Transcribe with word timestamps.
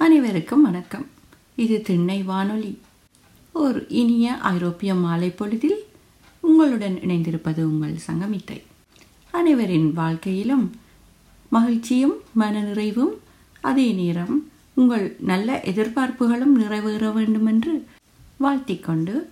அனைவருக்கும் 0.00 0.62
வணக்கம். 0.62 1.06
இது 1.56 1.82
திண்ணை 1.82 2.22
வானொலி. 2.22 2.78
ஒரு 3.52 3.86
இனிய 3.88 4.36
ஐரோப்பிய 4.36 4.94
மாலை 4.94 5.30
பொழுதில் 5.30 5.84
உங்களுடன் 6.40 6.94
இணைந்திருப்பது 6.94 7.62
உங்கள் 7.62 7.96
சங்கமித்தை. 8.06 8.62
அனைவரின் 9.30 9.92
வாழ்க்கையிலும் 9.92 10.72
மகிழ்ச்சியும் 11.48 12.14
மனநிறைவும் 12.38 13.14
அதே 13.60 13.92
நேரம் 13.92 14.50
உங்கள் 14.74 15.16
நல்ல 15.20 15.62
எதிர்பார்ப்புகளும் 15.64 16.54
நிறைவேற 16.54 17.10
வேண்டும் 17.10 17.46
என்று 17.46 17.86
வாழ்த்திக்கொண்டு 18.40 19.26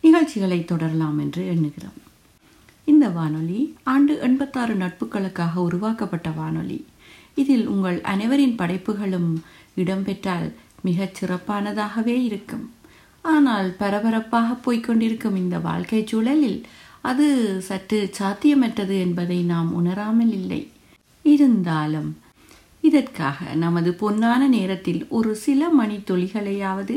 நிகழ்ச்சிகளை 0.00 0.64
தொடரலாம் 0.64 1.18
என்று 1.18 1.54
எண்ணுகிறோம். 1.54 2.00
இந்த 2.84 3.08
வானொலி 3.08 3.74
ஆண்டு 3.82 4.18
எண்பத்தாறு 4.18 4.74
நட்புகளுக்காக 4.74 5.54
உருவாக்கப்பட்ட 5.54 6.30
வானொலி. 6.30 6.86
இதில் 7.34 7.66
உங்கள் 7.66 8.00
அனைவரின் 8.00 8.54
படைப்புகளும் 8.54 9.42
இடம்பெற்றால் 9.76 10.48
மிகச் 10.82 11.16
சிறப்பானதாகவே 11.18 12.16
இருக்கும். 12.28 12.64
ஆனால் 13.22 13.68
பரபரப்பாக 13.78 14.56
போய்க்கொண்டிருக்கும் 14.64 15.36
இந்த 15.36 15.58
வாழ்க்கை 15.58 16.00
சூழலில் 16.06 16.60
அது 17.00 17.26
சற்று 17.62 17.98
சாத்தியமற்றது 18.18 18.94
என்பதை 18.98 19.42
நாம் 19.42 19.72
உணராமல் 19.72 20.32
இல்லை. 20.32 20.60
இருந்தாலும் 21.24 22.10
இதற்காக 22.80 23.54
நமது 23.54 23.90
பொன்னான 24.00 24.42
நேரத்தில் 24.48 25.06
ஒரு 25.08 25.34
சில 25.36 25.68
மணித்துளிகளையாவது 25.80 26.96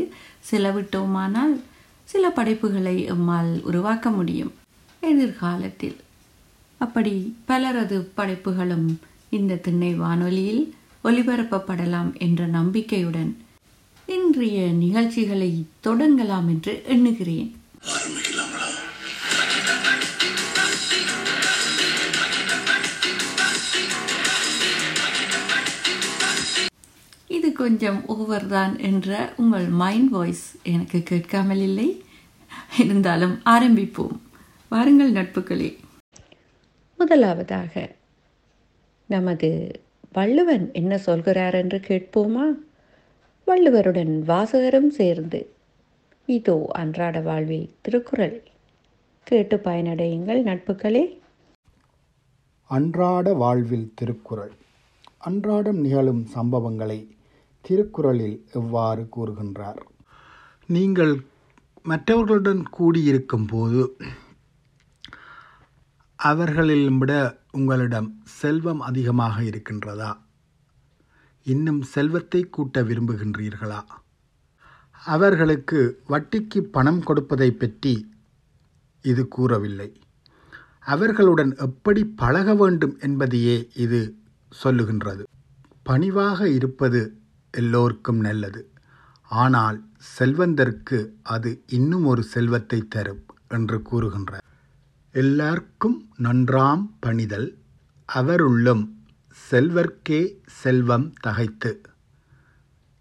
செலவிட்டோமானால் 0.51 1.55
சில 2.03 2.29
படைப்புகளை 2.29 2.95
எம்மால் 3.11 3.51
உருவாக்க 3.61 4.09
முடியும். 4.09 4.53
எதிர்காலத்தில். 4.99 5.97
அப்படி 6.81 7.13
பலரது 7.45 7.97
படைப்புகளும் 8.15 8.87
இந்த 9.29 9.55
திண்ணை 9.55 9.93
வானொலியில் 9.93 10.63
ஒலிபரப்பப்படலாம் 11.03 12.19
என்ற 12.19 12.45
நம்பிக்கையுடன் 12.45 13.37
இன்றைய 14.05 14.67
நிகழ்ச்சிகளை 14.71 15.67
தொடங்கலாம் 15.83 16.47
என்று 16.47 16.83
எண்ணுகிறேன். 16.85 17.61
இது 27.27 27.53
கொஞ்சம் 27.53 28.05
ஓவர் 28.05 28.47
தான் 28.47 28.79
என்ற 28.79 29.33
உங்கள் 29.37 29.67
மைண்ட் 29.67 30.09
வாய்ஸ் 30.09 30.55
எனக்கு 30.63 31.03
கேட்காமல் 31.03 31.61
இல்லை. 31.61 32.03
இருந்தாலும் 32.79 33.41
ஆரம்பிப்போம். 33.45 34.19
வாருங்கள் 34.69 35.11
நட்புகளே. 35.11 35.77
முதலாவதாக 36.97 37.95
நமது 39.05 39.81
வள்ளுவன் 40.11 40.65
என்ன 40.73 40.97
சொல்கிறார் 40.97 41.55
என்று 41.55 41.79
கேட்போமா? 41.87 42.45
வள்ளுவருடன் 43.47 44.13
வாசகரும் 44.27 44.91
சேர்ந்து 44.99 45.39
இதோ 46.25 46.65
அன்றாட 46.71 47.21
வாழ்வில் 47.21 47.69
திருக்குறள். 47.81 48.35
கேட்டு 49.23 49.57
பயனடையுங்கள் 49.57 50.41
நட்புகளே. 50.49 51.03
அன்றாட 52.69 53.33
வாழ்வில் 53.33 53.93
திருக்குறள். 53.95 54.53
அன்றாடம் 55.17 55.79
நிகழும் 55.79 56.23
சம்பவங்களை 56.35 56.99
திருக்குறளில் 57.65 58.37
எவ்வாறு 58.53 59.03
கூறுகின்றார்? 59.15 59.79
நீங்கள் 60.69 61.13
மற்றவர்களுடன் 61.85 62.63
கூடியிருக்கும் 62.77 63.47
போது 63.47 63.81
அவர்களிலும் 66.19 66.97
விட 66.97 67.13
உங்களிடம் 67.51 68.09
செல்வம் 68.39 68.79
அதிகமாக 68.79 69.35
இருக்கின்றதா? 69.43 70.11
இன்னும் 71.45 71.81
செல்வத்தை 71.81 72.41
கூட்ட 72.49 72.81
விரும்புகின்றீர்களா? 72.83 73.81
அவர்களுக்கு 75.03 75.79
வட்டிக்கு 76.09 76.59
பணம் 76.75 77.01
கொடுப்பதை 77.03 77.49
பற்றி 77.51 77.93
இது 79.05 79.27
கூறவில்லை. 79.27 79.89
அவர்களுடன் 80.85 81.51
எப்படி 81.57 82.01
பழக 82.21 82.55
வேண்டும் 82.55 82.95
என்பதையே 82.99 83.57
இது 83.75 84.01
சொல்லுகின்றது. 84.51 85.23
பணிவாக 85.83 86.49
இருப்பது 86.49 87.01
எல்லோருக்கும் 87.53 88.19
நல்லது. 88.19 88.61
ஆனால் 89.29 89.79
செல்வந்தருக்கு 90.17 90.99
அது 91.21 91.49
இன்னும் 91.69 92.05
ஒரு 92.05 92.23
செல்வத்தை 92.23 92.79
தரும் 92.87 93.23
என்று 93.47 93.77
கூறுகின்றார். 93.91 94.45
எல்லார்க்கும் 95.11 96.09
நன்றாம் 96.23 96.89
பணிதல் 96.99 97.57
அவருள்ளும் 98.05 99.07
செல்வர்க்கே 99.51 100.35
செல்வம் 100.45 101.13
தகைத்து. 101.19 101.81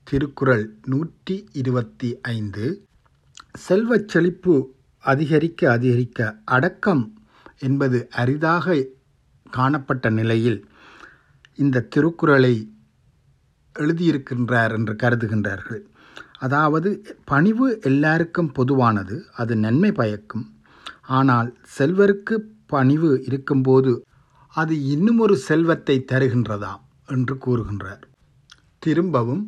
திருக்குறள் 0.05 0.77
நூற்றி 0.85 1.49
இருபத்தி 1.53 2.21
ஐந்து 2.21 2.87
செல்வச் 3.53 4.09
செழிப்பு 4.09 4.75
அதிகரிக்க 4.99 5.71
அதிகரிக்க 5.71 6.41
அடக்கம் 6.45 7.19
என்பது 7.59 8.09
அரிதாக 8.11 8.87
காணப்பட்ட 9.51 10.11
நிலையில் 10.11 10.69
இந்த 11.55 11.81
திருக்குறளை 11.81 12.73
எழுதியிருக்கின்றார் 13.79 14.73
என்று 14.73 14.95
கருதுகின்றார்கள். 14.95 15.83
அதாவது 16.39 17.17
பணிவு 17.25 17.79
எல்லாருக்கும் 17.83 18.53
பொதுவானது 18.53 19.27
அது 19.33 19.57
நன்மை 19.57 19.93
பயக்கும். 19.93 20.58
ஆனால் 21.09 21.49
செல்வருக்கு 21.79 22.37
பணிவு 22.67 23.11
இருக்கும்போது 23.27 23.93
அது 24.55 24.75
இன்னுமொரு 24.85 25.37
செல்வத்தை 25.49 25.97
தருகின்றதாம் 26.13 26.83
என்று 27.07 27.35
கூறுகின்றார். 27.45 28.05
திரும்பவும் 28.83 29.45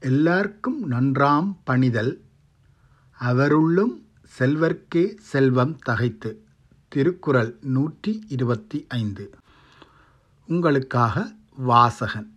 எல்லாருக்கும் 0.00 0.80
நன்றாம் 0.90 1.48
பணிதல் 1.64 2.12
அவருள்ளும் 3.20 3.94
செல்வர்க்கே 4.38 5.04
செல்வம் 5.30 5.74
தகைத்து. 5.78 6.30
திருக்குறள் 6.92 7.52
நூற்றி 7.74 8.12
இருபத்தி 8.28 8.78
ஐந்து. 8.88 9.24
உங்களுக்காக 10.48 11.16
வாசகன். 11.68 12.28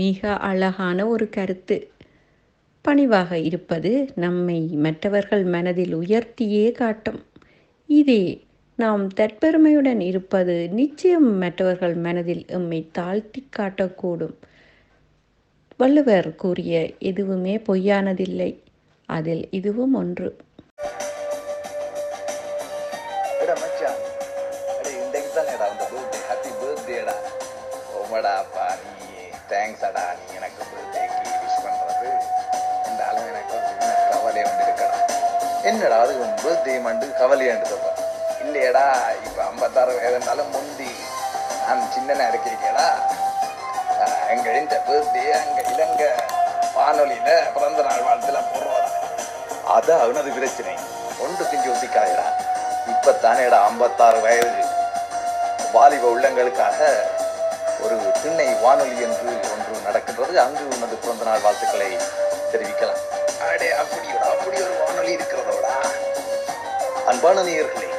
மிக 0.00 0.36
அழகான 0.50 1.06
ஒரு 1.06 1.28
கருத்து. 1.28 1.78
பணிவாக 2.88 3.38
இருப்பது 3.38 4.12
நம்மை 4.14 4.60
மற்றவர்கள் 4.60 5.44
மனதில் 5.44 5.96
உயர்த்தியே 5.96 6.72
காட்டும். 6.72 7.20
இதே 7.86 8.44
நாம் 8.76 9.08
தற்பெருமையுடன் 9.08 10.00
இருப்பது 10.00 10.68
நிச்சயம் 10.68 11.36
மற்றவர்கள் 11.36 11.94
மனதில் 11.94 12.44
எம்மை 12.48 12.88
தாழ்த்தி 12.92 13.48
காட்டக்கூடும். 13.56 14.34
வள்ளுவர் 15.76 16.34
கூறிய 16.34 16.90
எதுவுமே 16.98 17.56
பொய்யானதில்லை. 17.56 18.58
அதில் 19.06 19.48
இதுவும் 19.50 19.94
ஒன்று. 19.94 20.36
என்னடா 35.78 35.98
அது? 36.00 36.14
உன் 36.20 36.82
மண்டு 36.82 37.06
கவலையாண்டுதப்பா 37.20 37.90
இல்லையடா 38.40 38.84
இப்போ 39.26 39.40
ஐம்பத்தாறு 39.44 39.92
வயதுனாலும் 39.98 40.50
முந்தி 40.50 40.90
நான் 41.66 41.90
சின்னனா 41.94 42.24
இருக்கிறீங்கடா 42.28 42.86
எங்க 44.28 44.50
இந்த 44.52 44.76
பர்த்டே 44.88 45.22
அங்க 45.32 45.60
இளங்க 45.72 46.02
வானொலியில 46.76 47.30
பிறந்த 47.54 47.82
நாள் 47.82 48.06
வாழ்த்துல 48.08 48.40
போடுறோம் 48.50 48.74
அது 49.76 49.92
அவனது 49.94 50.30
பிரச்சனை. 50.30 50.74
ஒன்று 51.18 51.44
திஞ்சு 51.44 51.70
ஒத்திக்காயடா 51.70 52.26
இப்பத்தானேடா 52.92 53.58
ஐம்பத்தாறு 53.64 54.20
வயது. 54.20 54.62
வாலிப 55.72 56.14
உள்ளங்களுக்காக 56.14 56.78
ஒரு 57.82 57.96
திண்ணை 58.22 58.54
வானொலி 58.62 59.02
என்று 59.02 59.32
ஒன்று 59.52 59.84
நடக்கின்றது. 59.84 60.40
அங்கு 60.40 60.68
உனது 60.68 60.96
பிறந்த 60.96 61.24
நாள் 61.24 61.40
வாழ்த்துக்களை 61.40 61.90
தெரிவிக்கலாம். 62.52 63.02
அடே 63.48 63.68
அப்படியோட 63.72 64.24
அப்படி 64.32 64.56
ஒரு 64.62 64.74
வானொலி 64.86 65.16
இருக்கிறதோடா. 65.16 65.74
அன்பான 67.06 67.42
நேயர்களே 67.42 67.90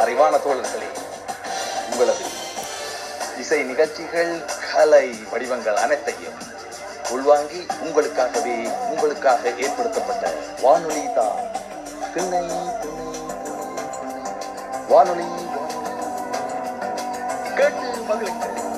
அறிவான 0.00 0.40
தோழர்களே 0.44 0.88
உங்களது 1.90 2.24
இசை 3.38 3.62
நிகழ்ச்சிகள் 3.62 4.44
கலை 4.72 5.06
வடிவங்கள் 5.30 5.76
அனைத்தையும் 5.76 6.38
உள்வாங்கி 7.10 7.66
உங்களுக்காகவே 7.80 8.56
உங்களுக்காக 8.90 9.48
ஏற்படுத்தப்பட்ட 9.48 10.32
வானொலி 10.60 11.12
தான். 11.14 11.38
திண்ணை 12.14 12.46
திண்ணை 12.80 13.18
வானொலி. 14.88 15.28
கேட்டு 17.56 17.88
மகிழுங்கள். 18.08 18.73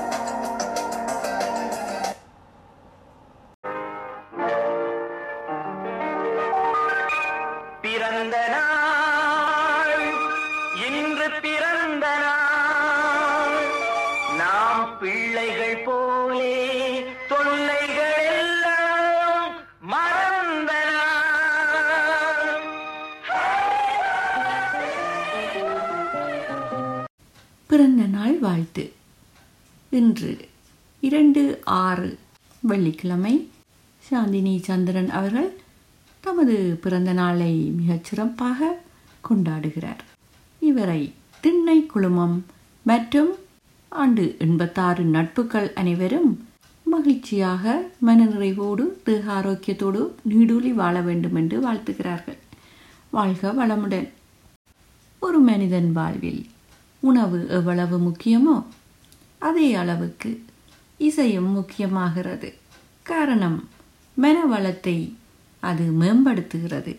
வெள்ளிக்கிழமை 33.07 33.35
சாந்தினி 34.07 34.61
சந்திரன் 34.61 35.11
அவர்கள் 35.11 35.51
தமது 36.21 36.79
பிறந்த 36.83 37.13
நாளை 37.13 37.53
மிகச் 37.81 38.05
சிறப்பாக 38.05 38.79
கொண்டாடுகிறார். 39.29 40.03
இவரை 40.61 41.13
திண்ணை 41.41 41.87
குழுமம் 41.87 42.37
மற்றும் 42.83 43.31
ஆண்டு 43.89 44.25
எண்பத்தாறு 44.39 45.05
நட்புகள் 45.05 45.69
அனைவரும் 45.75 46.31
மகிழ்ச்சியாக 46.87 47.85
மனநிறைவோடு 48.07 48.85
தேக 49.03 49.33
ஆரோக்கியத்தோடு 49.33 50.03
நீடூழி 50.31 50.75
வாழ 50.75 51.01
வேண்டும் 51.01 51.35
என்று 51.35 51.57
வாழ்த்துகிறார்கள். 51.69 52.41
வாழ்க 53.11 53.55
வளமுடன். 53.61 54.09
ஒரு 55.21 55.39
மனிதன் 55.39 55.91
வாழ்வில் 55.93 56.43
உணவு 57.01 57.41
எவ்வளவு 57.49 57.97
முக்கியமோ 58.09 58.59
அதே 59.39 59.75
அளவுக்கு 59.75 60.31
இசையும் 60.99 61.51
முக்கியமாகிறது. 61.57 62.49
காரணம் 63.07 63.69
மனவளத்தை 64.23 65.13
அது 65.61 65.85
மேம்படுத்துகிறது. 66.01 66.99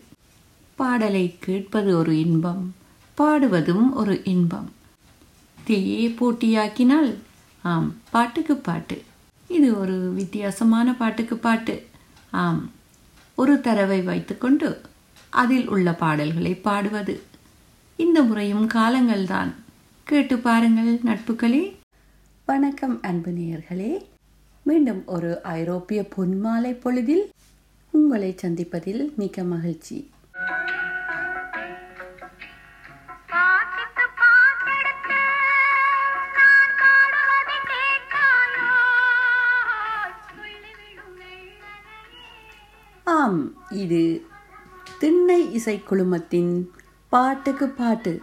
பாடலை 0.75 1.35
கேட்பது 1.39 1.97
ஒரு 1.97 2.19
இன்பம் 2.19 2.75
பாடுவதும் 3.17 3.93
ஒரு 3.93 4.21
இன்பம். 4.23 4.71
தீயே 5.63 6.07
போட்டியாக்கினால் 6.07 7.15
ஆம் 7.61 7.95
பாட்டுக்கு 8.09 8.55
பாட்டு. 8.55 9.03
இது 9.47 9.79
ஒரு 9.79 10.13
வித்தியாசமான 10.13 10.95
பாட்டுக்கு 10.95 11.37
பாட்டு. 11.37 11.87
ஆம் 12.31 12.71
ஒரு 13.35 13.61
தரவை 13.61 14.01
வைத்துக்கொண்டு 14.01 14.81
அதில் 15.29 15.69
உள்ள 15.69 15.93
பாடல்களை 15.93 16.55
பாடுவது. 16.55 17.21
இந்த 17.95 18.21
முறையும் 18.21 18.67
காலங்கள்தான். 18.67 19.53
கேட்டு 20.03 20.37
பாருங்கள் 20.37 20.99
நட்புகளே. 21.05 21.75
வணக்கம் 22.45 23.01
அன்பு 23.01 23.31
நேயர்களே. 23.31 24.15
மீண்டும் 24.67 25.01
ஒரு 25.15 25.29
ஐரோப்பிய 25.57 25.99
பொன்மாலை 26.15 26.71
பொழுதில் 26.83 27.23
உங்களை 27.91 28.29
சந்திப்பதில் 28.41 29.03
மிக்க 29.15 29.43
மகிழ்ச்சி. 29.43 29.97
ஆம் 43.03 43.41
இது 43.83 44.01
திண்ணை 44.99 45.41
இசைக்குழுமத்தின் 45.57 46.53
பாட்டுக்கு 47.09 47.67
பாட்டு. 47.69 48.13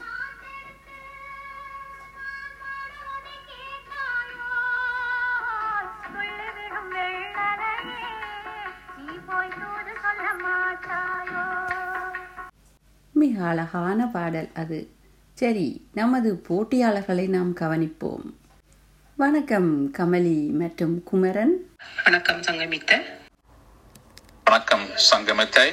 அழகான 13.55 14.07
பாடல் 14.07 14.49
அது. 14.55 14.89
சரி 15.35 15.89
நமது 15.93 16.43
போட்டியாளர்களை 16.49 17.29
நாம் 17.29 17.55
கவனிப்போம். 17.55 18.25
வணக்கம் 19.17 19.93
கமலி 19.93 20.51
மற்றும் 20.51 21.03
குமரன். 21.03 21.71
வணக்கம் 22.05 22.41
சங்கமித்த. 22.41 23.03
வணக்கம் 24.45 24.87
சங்கமத்தை. 25.11 25.73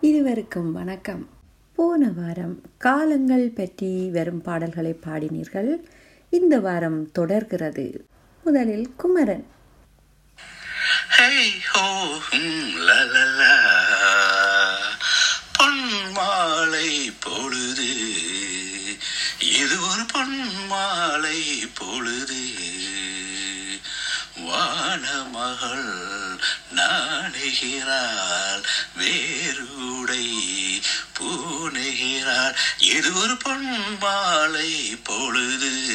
இருவருக்கும் 0.00 0.72
வணக்கம். 0.72 1.28
போன 1.74 2.10
வாரம் 2.16 2.60
காலங்கள் 2.78 3.48
பற்றி 3.48 4.10
வரும் 4.10 4.40
பாடல்களை 4.40 4.98
பாடினீர்கள். 5.06 5.82
இந்த 6.30 6.60
வாரம் 6.60 7.12
தொடர்கிறது. 7.12 8.06
முதலில் 8.44 8.94
குமரன். 8.96 9.46
ஹேய் 11.18 11.60
ஹோ 11.72 12.16
ஹும் 12.30 12.74
லலலா 12.88 13.85
பொன்மாலை 16.46 17.12
பொழுது. 17.20 17.94
இது 19.38 19.80
ஒரு 19.80 20.02
பொன்மாலை 20.02 21.68
பொழுது. 21.74 22.44
வானமகள் 24.36 26.38
நாணுகிறாள் 26.74 28.62
வேறுடை 28.98 30.30
பூணுகிறாள். 31.18 32.54
இது 32.78 33.14
ஒரு 33.14 33.32
பொன்மாலை 33.32 34.98
பொழுது. 35.04 35.94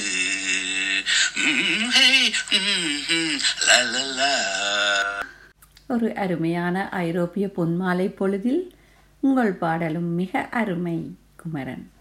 ஒரு 5.88 6.15
அருமையான 6.15 6.89
ஐரோப்பிய 6.89 7.50
பொன்மாலை 7.56 8.07
பொழுதில் 8.07 8.75
உங்கள் 9.23 9.53
பாடலும் 9.53 10.13
மிக 10.13 10.47
அருமை 10.51 11.15
குமரன். 11.35 11.91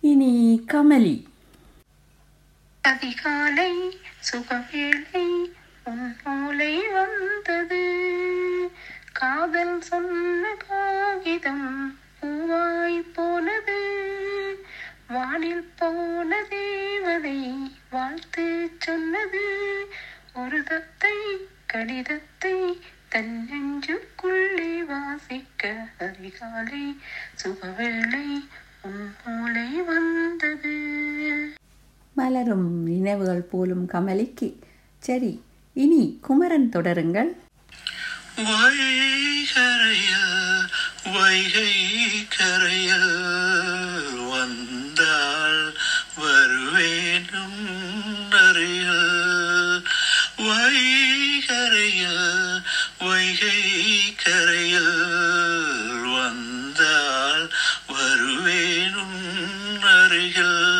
இனி 0.00 0.64
கமலி. 0.72 1.24
அதிகாலை 2.80 3.98
சுகவேளை 4.32 5.52
உன் 5.84 6.16
மூலை 6.24 6.88
வந்தது. 6.88 7.82
காதல் 9.12 9.80
சொன்ன 9.80 10.56
காகிதம் 10.68 11.98
பூவாய் 12.20 13.04
போனது. 13.14 13.80
வானில் 15.08 15.70
போன 15.76 16.44
தேவதை 16.48 17.72
வாழ்த்து 17.90 18.70
சொன்னது. 18.78 19.46
ஒரு 20.34 20.62
தத்தை 20.62 21.48
கடிதத்தை 21.66 22.80
தன் 23.12 23.36
நெஞ்சுக்குள்ளே 23.48 24.84
வாசிக்க 24.86 25.62
அதிகாலை 25.98 26.82
சுகவேளை 27.42 28.26
உன் 28.82 29.02
மூலை 29.24 29.68
வந்தது. 29.88 30.74
மலரும் 32.14 32.82
நினைவுகள் 32.82 33.44
போலும் 33.52 33.84
கமலிக்கு. 33.88 34.48
சரி 35.04 35.32
இனி 35.76 36.18
குமரன் 36.22 36.68
தொடருங்கள். 36.68 37.30
வைகரையில் 38.48 40.32
வைகை 41.14 41.72
கரையில் 42.36 43.12
வந்தால் 44.30 45.62
வருவேனும் 46.20 47.60
அருகில் 48.42 49.82
வைகரையில் 50.48 52.26
வைகை 53.00 53.60
கரையில் 54.24 54.96
வந்தால் 56.12 57.46
வருவேனும் 57.92 59.22
அருகில். 59.82 60.79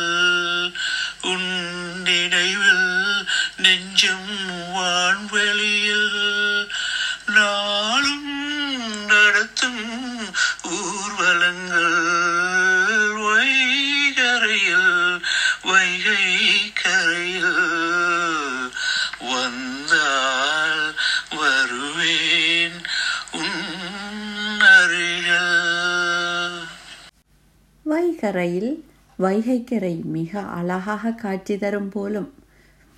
வைகரையில் 28.31 28.85
வைகைக்கரை 29.19 30.03
மிக 30.03 30.43
அழகாக 30.43 31.11
காட்சி 31.11 31.59
தரும் 31.59 31.89
போலும். 31.89 32.35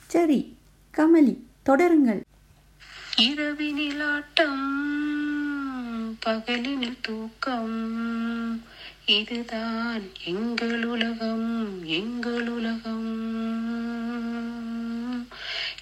சரி 0.06 0.56
கமலி 0.96 1.36
தொடருங்கள். 1.66 2.20
இரவினில் 3.16 4.00
ஆட்டம் 4.00 6.18
பகலினில் 6.26 6.96
தூக்கம். 7.00 8.62
இதுதான் 9.06 10.02
எங்கள் 10.24 10.84
உலகம் 10.84 11.84
எங்கள் 11.84 12.48
உலகம். 12.48 13.10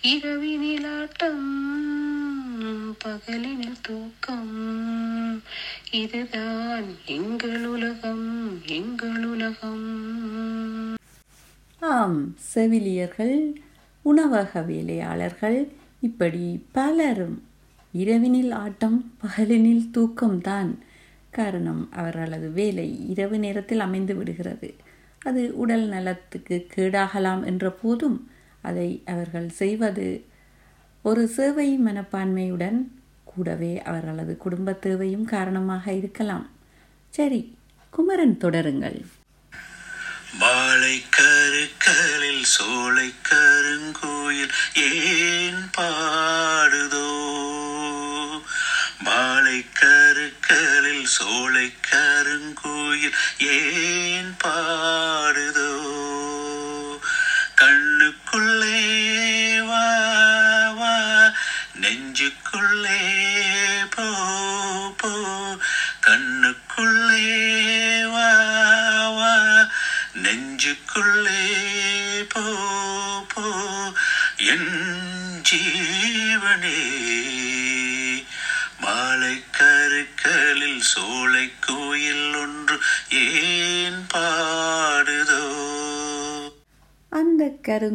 இரவினில் 0.02 1.00
ஆட்டம் 1.00 1.89
பகலினில் 3.04 3.80
தூக்கம். 3.82 4.54
இதுதான் 5.90 6.84
எங்கள் 7.06 7.66
உலகம் 7.66 8.58
எங்கள் 8.66 9.24
உலகம். 9.24 9.86
ஆம் 11.80 12.34
செவிலியர்கள் 12.38 13.54
உணவக 14.02 14.62
வேலையாளர்கள் 14.62 15.68
இப்படி 16.00 16.64
பலரும் 16.72 17.42
இரவினில் 17.94 18.52
ஆட்டம் 18.52 19.12
பகலினில் 19.22 19.90
தூக்கம்தான் 19.94 20.78
காரணம். 21.30 21.88
அவர்களது 21.92 22.50
வேலை 22.50 23.10
இரவு 23.10 23.38
நேரத்தில் 23.38 23.80
அமைந்து 23.80 24.14
விடுகிறது. 24.14 24.74
அது 25.22 25.56
உடல் 25.56 25.86
நலத்துக்கு 25.88 26.66
கேடாகலாம் 26.74 27.44
என்ற 27.44 27.70
போதும் 27.70 28.30
அதை 28.62 29.02
அவர்கள் 29.06 29.48
செய்வது 29.48 30.24
ஒரு 31.02 31.22
சேவை 31.26 31.78
மனப்பான்மையுடன் 31.84 32.78
கூடவே 33.24 33.82
அவர்களது 33.82 34.36
குடும்ப 34.36 34.72
தேவையும் 34.72 35.24
காரணமாக 35.24 35.92
இருக்கலாம். 35.92 36.46
சரி 37.10 37.56
குமரன் 37.90 38.36
தொடருங்கள். 38.40 38.98
மாலை 40.38 41.02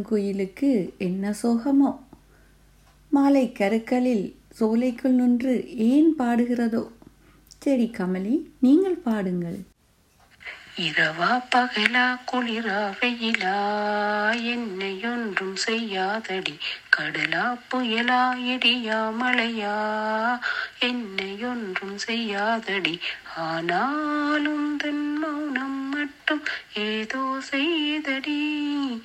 கருங்குயிலுக்கு 0.06 0.98
என்ன 0.98 1.34
சோகமோ? 1.44 2.00
மாலை 3.10 3.52
கருக்களில் 3.52 4.36
சோலைக்குள் 4.50 5.12
நின்று 5.12 5.78
ஏன் 5.78 6.16
பாடுகிறதோ? 6.20 6.88
சரி 7.58 7.92
கமலி 7.98 8.46
நீங்கள் 8.60 8.96
பாடுங்கள். 8.96 9.60
இரவா 10.78 11.44
பகலா 11.56 12.20
குளிரா 12.32 12.94
வெயிலா? 13.02 13.58
என்னை 14.44 15.00
ஒன்றும் 15.04 15.56
செய்யாதடி. 15.56 16.58
கடலா 16.98 17.58
புயலா 17.72 18.34
இடியா 18.40 19.14
மழையா? 19.22 19.78
என்னை 20.80 21.44
ஒன்றும் 21.44 21.98
செய்யாதடி. 21.98 23.00
ஆனாலும் 23.36 24.78
தன் 24.78 25.18
மௌனம் 25.18 25.90
மட்டும் 25.90 26.42
ஏதோ 26.74 27.40
செய்தடி. 27.52 29.02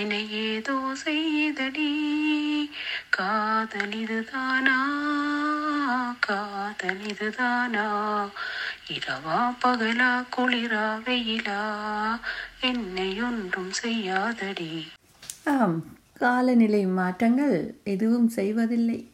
என்னை 0.00 0.32
ஏதோ 0.32 0.94
செய்தடி. 1.04 1.90
காதலிதுதானா? 3.16 4.78
காதலிதுதானா? 6.26 7.86
இரவா 8.88 9.54
பகலா 9.62 10.24
குளிரா 10.36 10.86
வெயிலா? 11.04 11.62
என்னை 12.60 13.22
ஒன்றும் 13.22 13.72
செய்யாதடி. 13.72 14.72
ஆம் 15.44 15.78
காலநிலை 16.12 16.86
மாற்றங்கள் 16.86 17.56
எதுவும் 17.84 18.28
செய்வதில்லை. 18.28 19.12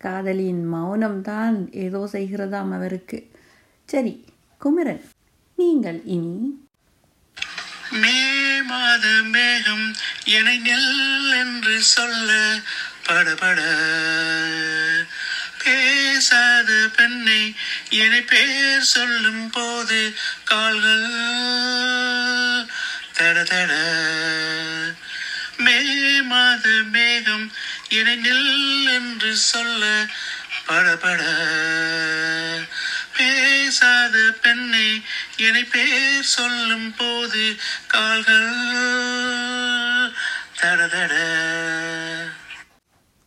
காதலியின் 0.00 0.74
மௌனம்தான் 0.74 1.70
ஏதோ 1.70 2.08
செய்கிறதாம் 2.12 2.72
அவருக்கு. 2.72 3.18
சரி 3.88 4.24
குமரன் 4.60 5.02
நீங்கள் 5.58 6.00
இனி 6.04 6.34
மே 7.90 8.62
மாத 8.62 9.06
மேகம் 9.06 9.96
என்னை 10.24 10.58
நெல் 10.58 11.32
என்று 11.32 11.82
சொல்ல 11.82 12.58
படபட. 13.06 13.60
பேசாத 15.62 16.88
பெண்ணை 16.96 17.54
என 17.88 18.20
பேர் 18.20 18.80
சொல்லும் 18.80 19.50
போது 19.50 20.16
கால்கள் 20.44 21.08
தட 23.18 23.42
தட. 23.42 23.72
மே 25.56 26.20
மாத 26.22 26.68
மேகம் 26.68 27.52
என 27.88 28.14
நெல் 28.14 28.86
என்று 28.86 29.36
சொல்ல 29.36 30.06
படபட. 30.66 31.22
பேசாத 33.20 34.32
பெண்ணை 34.42 35.02
என்னை 35.36 35.64
பேர் 35.64 36.22
சொல்லும் 36.22 36.94
போது 36.98 37.54
கால்கள் 37.86 38.50
தடதட 40.62 41.12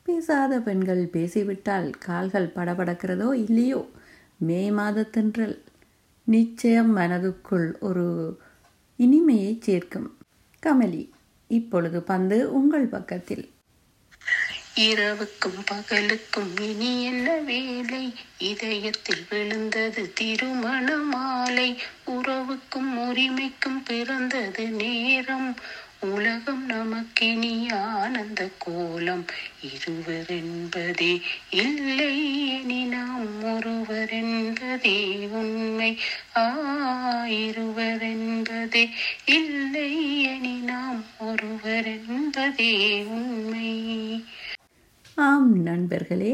பேசாத 0.04 0.60
பெண்கள் 0.60 1.06
பேசிவிட்டால் 1.06 1.90
கால்கள் 1.90 2.54
படபடக்கிறதோ 2.56 3.34
இல்லையோ? 3.34 3.90
மே 4.38 4.70
மாதத்தன்றல் 4.70 5.56
நிச்சயம் 6.24 6.98
மனதுக்குள் 6.98 7.80
ஒரு 7.80 8.40
இனிமையை 8.98 9.58
சேர்க்கும். 9.60 10.18
கமலி 10.64 11.10
இப்பொழுது 11.48 12.04
பந்து 12.04 12.54
உங்கள் 12.54 12.86
பக்கத்தில். 12.86 13.53
இரவுக்கும் 14.76 15.64
பகலுக்கும் 15.72 16.60
இனி 16.60 17.04
என்ன 17.04 17.36
வேலை? 17.38 18.14
இதயத்தில் 18.38 19.26
விழுந்தது 19.30 20.14
திருமண 20.14 20.98
மாலை. 20.98 21.78
உறவுக்கும் 22.06 22.98
உரிமைக்கும் 22.98 23.84
பிறந்தது 23.84 24.68
நேரம். 24.68 25.56
உலகம் 26.00 26.70
நமக்கினி 26.70 27.74
ஆனந்த 27.74 28.50
கோலம். 28.58 29.26
இருவர் 29.62 30.28
என்பதே 30.28 31.22
இல்லை 31.50 32.46
இனி 32.48 32.84
நாம் 32.84 33.44
ஒருவர் 33.44 34.10
என்பதே 34.10 35.28
உண்மை. 35.32 35.98
ஆ 36.38 37.26
இருவர் 37.28 38.02
என்பதே 38.02 38.90
இல்லை 39.26 40.22
இனி 40.22 40.60
நாம் 40.60 41.06
ஒருவர் 41.20 41.86
என்பதே 41.86 43.04
உண்மை. 43.04 43.72
ஆம் 45.18 45.50
நண்பர்களே 45.66 46.32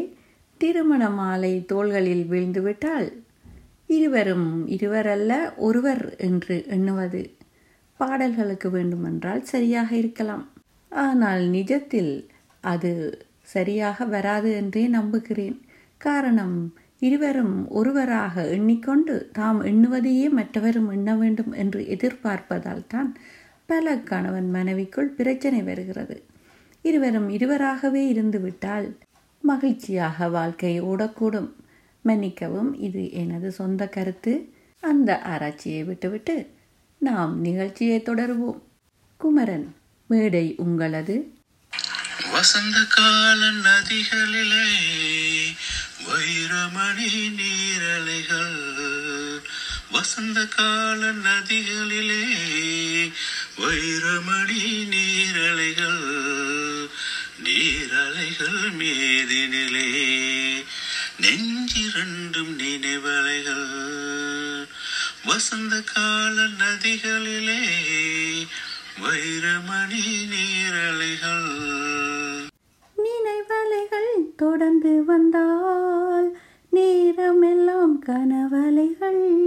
திருமண 0.62 1.10
மாலை 1.10 1.52
தோள்களில் 1.66 2.24
விழுந்துவிட்டால் 2.30 3.08
இருவரும் 3.88 4.68
இருவரல்ல 4.68 5.32
ஒருவர் 5.58 6.16
என்று 6.18 6.66
எண்ணுவது 6.68 7.22
பாடல்களுக்கு 8.00 8.70
வேண்டுமென்றால் 8.70 9.44
சரியாக 9.44 9.90
இருக்கலாம். 9.96 10.46
ஆனால் 10.92 11.44
நிஜத்தில் 11.50 12.14
அது 12.64 12.92
சரியாக 13.42 14.06
வராது 14.06 14.52
என்றே 14.54 14.88
நம்புகிறேன். 14.88 15.58
காரணம் 15.98 16.58
இருவரும் 17.00 17.68
ஒருவராக 17.70 18.48
எண்ணிக்கொண்டு 18.48 19.18
தாம் 19.32 19.62
எண்ணுவதையே 19.64 20.30
மற்றவரும் 20.40 20.90
எண்ண 20.90 21.16
வேண்டும் 21.16 21.52
என்று 21.52 21.82
எதிர்பார்ப்பதால் 21.88 22.84
தான் 22.88 23.12
பல 23.66 23.98
கணவன் 24.12 24.50
மனைவிக்குள் 24.56 25.16
பிரச்சனை 25.16 25.62
வருகிறது. 25.64 26.18
இருவரும் 26.82 27.30
இருவராகவே 27.30 28.08
இருந்துவிட்டால் 28.08 28.98
மகிழ்ச்சியாக 29.42 30.30
வாழ்க்கை 30.30 30.82
ஓடக்கூடும். 30.82 31.54
மன்னிக்கவும் 32.02 32.80
இது 32.80 33.12
எனது 33.12 33.52
சொந்த 33.52 33.88
கருத்து. 33.88 34.54
அந்த 34.82 35.22
ஆராய்ச்சியை 35.22 35.84
விட்டுவிட்டு 35.84 36.50
நாம் 36.98 37.42
நிகழ்ச்சியை 37.42 38.00
தொடருவோம். 38.00 38.62
குமரன் 39.18 39.76
மேடை 40.08 40.54
உங்களது. 40.58 41.34
வசந்த 42.32 42.78
கால 42.90 43.52
நதிகளிலே 43.52 44.64
வைரமணி 46.08 47.36
நீரலைகள். 47.36 48.58
வசந்த 49.92 50.46
கால 50.46 51.12
நதிகளிலே 51.14 52.24
வைரமணி 53.58 54.88
நீரலைகள். 54.90 56.59
நீரலைகள் 57.44 58.72
மீதினிலே 58.80 59.92
நெஞ்சிரண்டும் 61.22 62.60
நினைவலைகள். 62.60 63.68
வசந்த 65.26 65.82
கால 65.94 66.48
நதிகளிலே 66.48 67.66
வைரமணி 69.02 70.30
நீரலைகள். 70.30 71.48
நினைவலைகள் 72.98 74.36
தொடர்ந்து 74.36 75.06
வந்தால் 75.06 76.38
நேரமெல்லாம் 76.70 78.04
கனவலைகள். 78.04 79.38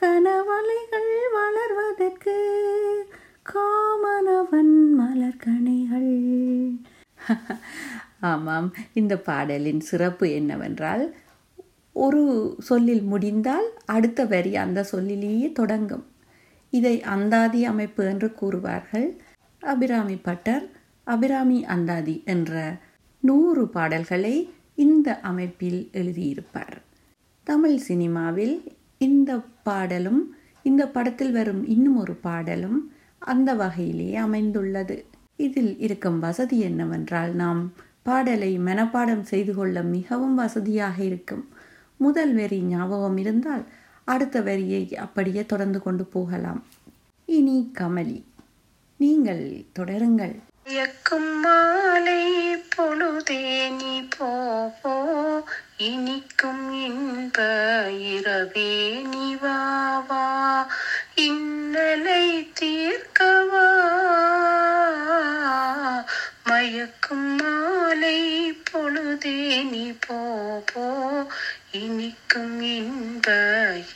கனவலைகள் 0.00 1.20
வளர்வதற்கு 1.34 2.52
காமனவன் 3.54 4.93
ஆமாம். 8.20 8.68
இந்த 8.92 9.18
பாடலின் 9.18 9.80
சிறப்பு 9.80 10.30
என்னவென்றால் 10.30 11.04
ஒரு 11.96 12.22
சொல்லில் 12.60 13.02
முடிந்தால் 13.02 13.68
அடுத்த 13.86 14.24
வரி 14.24 14.56
அந்த 14.56 14.82
சொல்லிலேயே 14.82 15.52
தொடங்கும். 15.52 16.04
இதை 16.70 17.02
அந்தாதி 17.02 17.64
அமைப்பு 17.64 18.04
என்று 18.04 18.34
கூறுவார்கள். 18.40 19.08
அபிராமி 19.62 20.16
பட்டர் 20.16 20.70
அபிராமி 21.04 21.64
அந்தாதி 21.64 22.22
என்ற 22.26 22.52
நூறு 23.22 23.68
பாடல்களை 23.68 24.34
இந்த 24.74 25.20
அமைப்பில் 25.20 25.90
எழுதியிருப்பார். 25.92 26.76
தமிழ் 27.46 27.76
சினிமாவில் 27.78 28.56
இந்த 28.98 29.40
பாடலும் 29.62 30.22
இந்த 30.62 30.88
படத்தில் 30.88 31.32
வரும் 31.32 31.66
இன்னும் 31.66 31.96
ஒரு 31.96 32.14
பாடலும் 32.14 32.78
அந்த 33.18 33.54
வகையிலேயே 33.54 34.14
அமைந்துள்ளது. 34.14 34.96
இதில் 35.36 35.78
இருக்கும் 35.78 36.18
வசதி 36.18 36.60
என்னவென்றால் 36.60 37.32
நாம் 37.32 37.72
பாடலை 38.02 38.58
மனப்பாடம் 38.58 39.22
செய்து 39.22 39.54
கொள்ள 39.54 39.82
மிகவும் 39.82 40.34
வசதியாக 40.34 41.02
இருக்கும். 41.02 41.44
முதல் 41.96 42.34
வரி 42.34 42.60
ஞாபகம் 42.62 43.16
இருந்தால் 43.16 43.64
அடுத்த 44.04 44.40
வரியை 44.40 44.96
அப்படியே 44.96 45.46
தொடர்ந்து 45.46 45.82
கொண்டு 45.82 46.04
போகலாம். 46.04 46.64
இனி 47.24 47.72
கமலி. 47.78 48.22
நீங்கள் 48.96 49.64
தொடருங்கள். 49.78 50.34
இயக்கும் 50.68 51.40
மாலை 51.40 52.56
பொழுதே 52.76 53.70
நீ 53.70 54.08
போ 54.18 54.28
போ 54.82 54.94
இனிக்கும் 55.76 56.72
இன்ப 56.86 57.38
இரவே 57.90 59.02
நீ 59.02 59.34
வா 59.34 59.58
வா. 60.08 60.24
இன்னலை 61.16 62.48
தீர்க்கவா? 62.60 63.66
மயக்கும் 66.48 67.36
மாலை 67.36 68.52
பொழுதே 68.72 69.62
நீ 69.62 69.92
போ 70.06 70.18
போ. 70.74 71.24
இனிக்கும் 71.72 72.60
இன்ப 72.60 73.28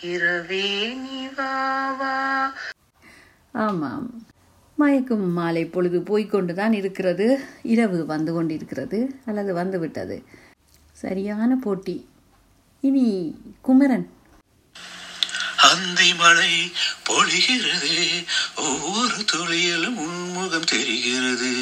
இரவே 0.01 0.95
நீ 0.95 1.27
வாவா 1.27 2.53
ஆமாம். 3.53 4.27
மயக்கும் 4.79 5.33
மாலை 5.33 5.65
பொழுது 5.65 6.01
போய்க்கொண்டுதான் 6.01 6.73
இருக்கிறது. 6.73 7.41
இரவு 7.63 8.07
வந்து 8.07 8.33
கொண்டிருக்கிறது 8.33 9.21
அல்லது 9.27 9.55
வந்துவிட்டது 9.55 10.23
சரியான 10.93 11.57
போட்டி. 11.57 12.09
இனி 12.81 13.37
குமரன். 13.61 14.09
அந்தி 15.59 16.15
மழை 16.15 16.73
பொழிகிறது. 17.09 18.25
ஒவ்வொரு 18.55 19.25
துளியிலும் 19.33 19.97
உன்முகம் 19.97 20.65
தெரிகிறது. 20.65 21.53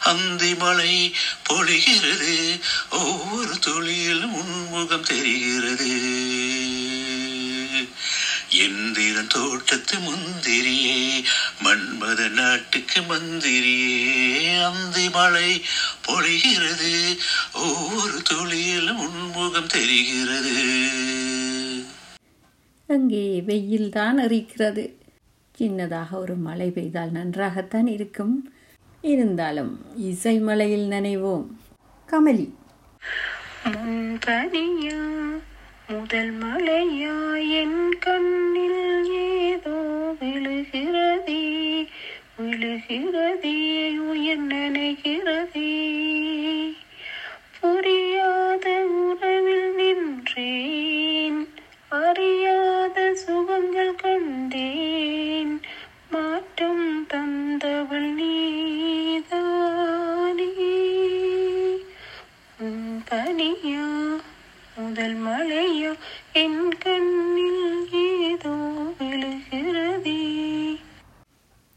அந்தி 0.00 0.54
மழை 0.54 1.16
பொழிகிறது. 1.50 2.60
ஒவ்வொரு 2.90 3.54
துளியிலும் 3.54 4.34
உன்முகம் 4.34 5.00
தெரிகிறது. 5.00 6.22
எந்திரன் 8.50 9.26
தோட்டத்து 9.26 9.98
முந்திரியே 9.98 11.24
மன்மத 11.64 12.28
நாட்டுக்கு 12.28 13.00
மந்திரியே 13.00 14.64
அந்தி 14.64 15.08
மழை 15.08 15.66
பொழிகிறது. 16.06 17.18
ஒவ்வொரு 17.52 18.22
துளியிலும் 18.30 18.98
உன்முகம் 18.98 19.66
தெரிகிறது. 19.66 20.72
அங்கே 22.86 23.42
வெயில்தான் 23.46 24.18
அறிக்கிறது 24.18 24.94
சின்னதாக 25.58 26.12
ஒரு 26.12 26.34
மழை 26.34 26.70
பெய்தால் 26.70 27.10
நன்றாகத்தான் 27.10 27.86
இருக்கும். 27.86 28.52
இருந்தாலும் 29.00 29.80
இசை 29.96 30.38
மலையில் 30.38 30.90
நனைவோம். 30.90 31.46
கமலி. 32.10 32.50
முன்பனியா 33.64 35.00
முதல் 35.88 36.38
மலையா 36.38 37.50
என் 37.50 37.98
கண்ணில் 37.98 39.10
ஏதோ 39.10 39.76
விழுகிறதே 40.20 41.86
விழுகிறதே 42.38 43.98
உயிர் 43.98 44.46
நினைகிறதே. 44.46 45.72
புரியாத 47.60 48.86
உறவில் 48.86 49.74
நின்றே 49.74 50.93
கண்டேன் 54.54 55.54
மாற்றம் 56.10 57.06
தந்தவள் 57.12 58.06
நீதானே. 58.18 59.30
உன் 62.60 62.84
பனியா 63.08 63.86
முதல் 64.76 65.16
மழையா 65.24 65.92
என் 66.32 66.60
கண்ணில் 66.78 67.88
ஏதோ 68.02 68.52
விழுகிறதே. 68.98 70.20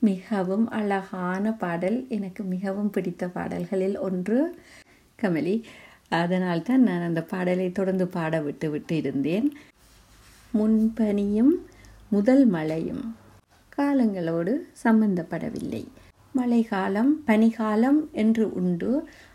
மிகவும் 0.02 0.68
அழகான 0.70 1.54
பாடல். 1.64 1.98
எனக்கு 2.10 2.44
மிகவும் 2.44 2.90
பிடித்த 2.90 3.30
பாடல்களில் 3.38 3.98
ஒன்று 4.00 4.38
கமலி. 5.24 5.56
அதனால் 6.10 6.62
தான் 6.62 6.82
நான் 6.82 7.08
அந்த 7.08 7.24
பாடலை 7.24 7.72
தொடர்ந்து 7.72 8.08
பாட 8.08 8.42
விட்டு 8.42 8.70
விட்டு 8.70 8.98
இருந்தேன். 8.98 9.50
முன்பனியும் 10.54 11.56
முதல் 12.10 12.46
மழையும் 12.46 13.16
காலங்களோடு 13.78 14.54
சம்பந்தப்படவில்லை. 14.84 15.88
மழைக்காலம் 16.34 17.24
பனிகாலம் 17.26 18.00
என்று 18.12 18.46
உண்டு. 18.54 18.92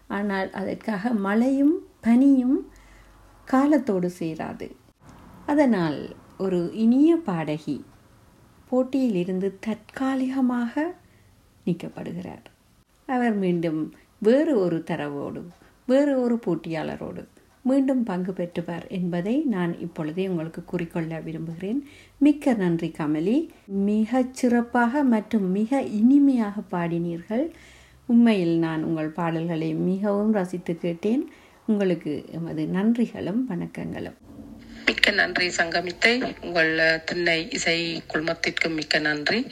ஆனால் 0.08 0.50
அதற்காக 0.50 1.12
மழையும் 1.26 1.74
பனியும் 2.00 2.58
காலத்தோடு 3.48 4.10
சேராது. 4.18 4.68
அதனால் 5.46 6.16
ஒரு 6.38 6.60
இனிய 6.74 7.16
பாடகி 7.16 7.84
போட்டியிலிருந்து 8.70 9.58
தற்காலிகமாக 9.60 10.94
நீக்கப்படுகிறார். 11.66 12.46
அவர் 13.08 13.34
மீண்டும் 13.34 13.80
வேறு 14.18 14.58
ஒரு 14.58 14.84
தரவோடு 14.90 15.42
வேறு 15.88 16.12
ஒரு 16.20 16.36
போட்டியாளரோடு 16.46 17.22
மீண்டும் 17.62 18.02
பங்கு 18.02 18.32
பெற்றுவார் 18.32 18.86
என்பதை 18.88 19.42
நான் 19.46 19.78
இப்பொழுதே 19.78 20.28
உங்களுக்கு 20.28 20.62
குறிக்கொள்ள 20.64 21.22
விரும்புகிறேன். 21.22 21.80
மிக்க 22.18 22.54
நன்றி 22.54 22.92
கமலி. 22.98 23.36
மிகச் 23.66 24.34
சிறப்பாக 24.34 25.02
மற்றும் 25.04 25.50
மிக 25.50 25.82
இனிமையாக 25.82 26.60
பாடினீர்கள். 26.70 27.44
உண்மையில் 28.06 28.58
நான் 28.58 28.82
உங்கள் 28.82 29.08
பாடல்களை 29.08 29.74
மிகவும் 29.74 30.32
ரசித்து 30.32 30.78
கேட்டேன். 30.78 31.22
உங்களுக்கு 31.66 32.24
எமது 32.32 32.66
நன்றிகளும் 32.66 33.42
வணக்கங்களும். 33.48 34.18
மிக்க 34.86 35.10
நன்றி 35.10 35.46
சங்கமித்தை. 35.48 36.12
உங்கள் 36.42 36.72
திண்ணை 37.04 37.50
இசை 37.50 38.02
குழுமத்திற்கும் 38.12 38.74
மிக்க 38.74 38.98
நன்றி. 38.98 39.46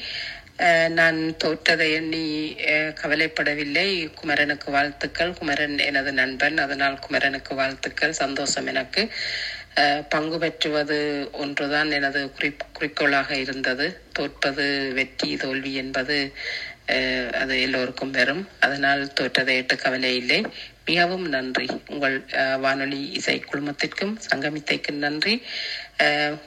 நான் 0.98 1.18
தோற்றதை 1.44 1.86
எண்ணி 1.98 2.24
கவலைப்படவில்லை. 3.00 3.88
குமரனுக்கு 4.14 4.68
வாழ்த்துக்கள். 4.70 5.32
குமரன் 5.38 5.76
எனது 5.78 6.10
நண்பன். 6.12 6.58
அதனால் 6.58 6.98
குமரனுக்கு 6.98 7.54
வாழ்த்துக்கள். 7.54 8.12
சந்தோஷம் 8.22 8.66
எனக்கு. 8.66 9.02
பங்கு 10.08 10.38
பெற்றுவது 10.38 10.98
ஒன்றுதான் 11.42 11.90
எனது 11.98 12.20
குறி 12.32 12.50
குறிக்கோளாக 12.72 13.30
இருந்தது. 13.44 13.86
தோற்பது 14.12 14.66
வெற்றி 14.98 15.36
தோல்வி 15.36 15.72
என்பது 15.74 16.18
அது 17.42 17.54
எல்லோருக்கும் 17.66 18.14
வரும். 18.18 18.44
அதனால் 18.60 19.02
தோற்றதை 19.20 19.54
எட்டு 19.60 19.76
கவலை 19.76 20.12
இல்லை. 20.16 20.40
மிகவும் 20.86 21.26
நன்றி. 21.28 21.66
உங்கள் 21.88 22.16
வானொலி 22.64 23.00
இசை 23.18 23.36
குழுமத்திற்கும் 23.50 24.14
சங்கமித்தைக்கும் 24.30 25.02
நன்றி. 25.06 25.34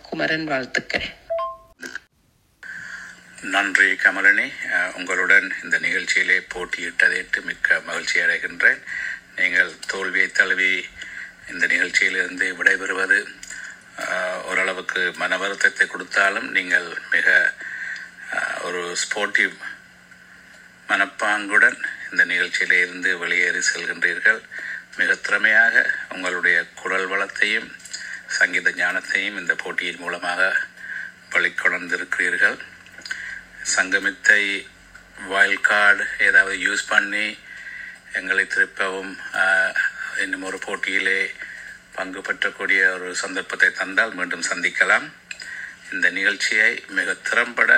குமரன் 0.10 0.44
வாழ்த்துக்கள். 0.44 1.08
நன்றி 3.52 3.88
கமலனி. 4.04 4.46
உங்களுடன் 4.98 5.48
இந்த 5.64 5.78
நிகழ்ச்சியிலே 5.86 6.38
போட்டியிட்டதேற்று 6.54 7.40
மிக்க 7.48 7.80
மகிழ்ச்சி 7.88 8.18
அடைகின்றேன். 8.26 8.82
நீங்கள் 9.40 9.72
தோல்வியை 9.92 10.28
தழுவி 10.32 10.72
இந்த 11.52 11.64
நிகழ்ச்சியிலிருந்து 11.74 12.48
விடைபெறுவது 12.60 13.18
ஓரளவுக்கு 14.50 15.02
மன 15.22 15.38
வருத்தத்தை 15.42 15.86
கொடுத்தாலும் 15.88 16.48
நீங்கள் 16.58 16.88
மிக 17.16 17.28
ஒரு 18.68 18.82
ஸ்போர்ட்டிவ் 19.04 19.56
மனப்பாங்குடன் 20.90 21.80
இந்த 22.12 22.24
நிகழ்ச்சியிலே 22.34 22.78
இருந்து 22.86 23.12
வெளியேறி 23.24 23.62
செல்கின்றீர்கள். 23.72 24.42
மிக 25.00 25.14
திறமையாக 25.28 25.76
உங்களுடைய 26.16 26.58
குரல் 26.82 27.08
வளத்தையும் 27.14 27.70
சங்கீத 28.38 28.72
ஞானத்தையும் 28.82 29.40
இந்த 29.42 29.54
போட்டியின் 29.64 30.04
மூலமாக 30.04 30.42
வெளிக்கொணர்ந்திருக்கிறீர்கள் 31.34 32.58
சங்கமித்தை 33.72 34.44
வைல்ட் 35.32 35.66
கார்டு 35.68 36.04
ஏதாவது 36.28 36.56
யூஸ் 36.68 36.84
பண்ணி 36.88 37.26
எங்களை 38.20 38.46
திருப்பவும் 38.46 39.14
இன்னும் 40.24 40.46
ஒரு 40.50 40.58
போட்டியிலே 40.66 41.20
பங்கு 41.96 42.22
பெற்றக்கூடிய 42.22 42.82
ஒரு 42.94 43.08
சந்தர்ப்பத்தை 43.16 43.70
தந்தால் 43.72 44.16
மீண்டும் 44.18 44.48
சந்திக்கலாம். 44.52 45.06
இந்த 45.94 46.08
நிகழ்ச்சியை 46.10 46.70
மிக 46.98 47.14
திறம்பட 47.30 47.72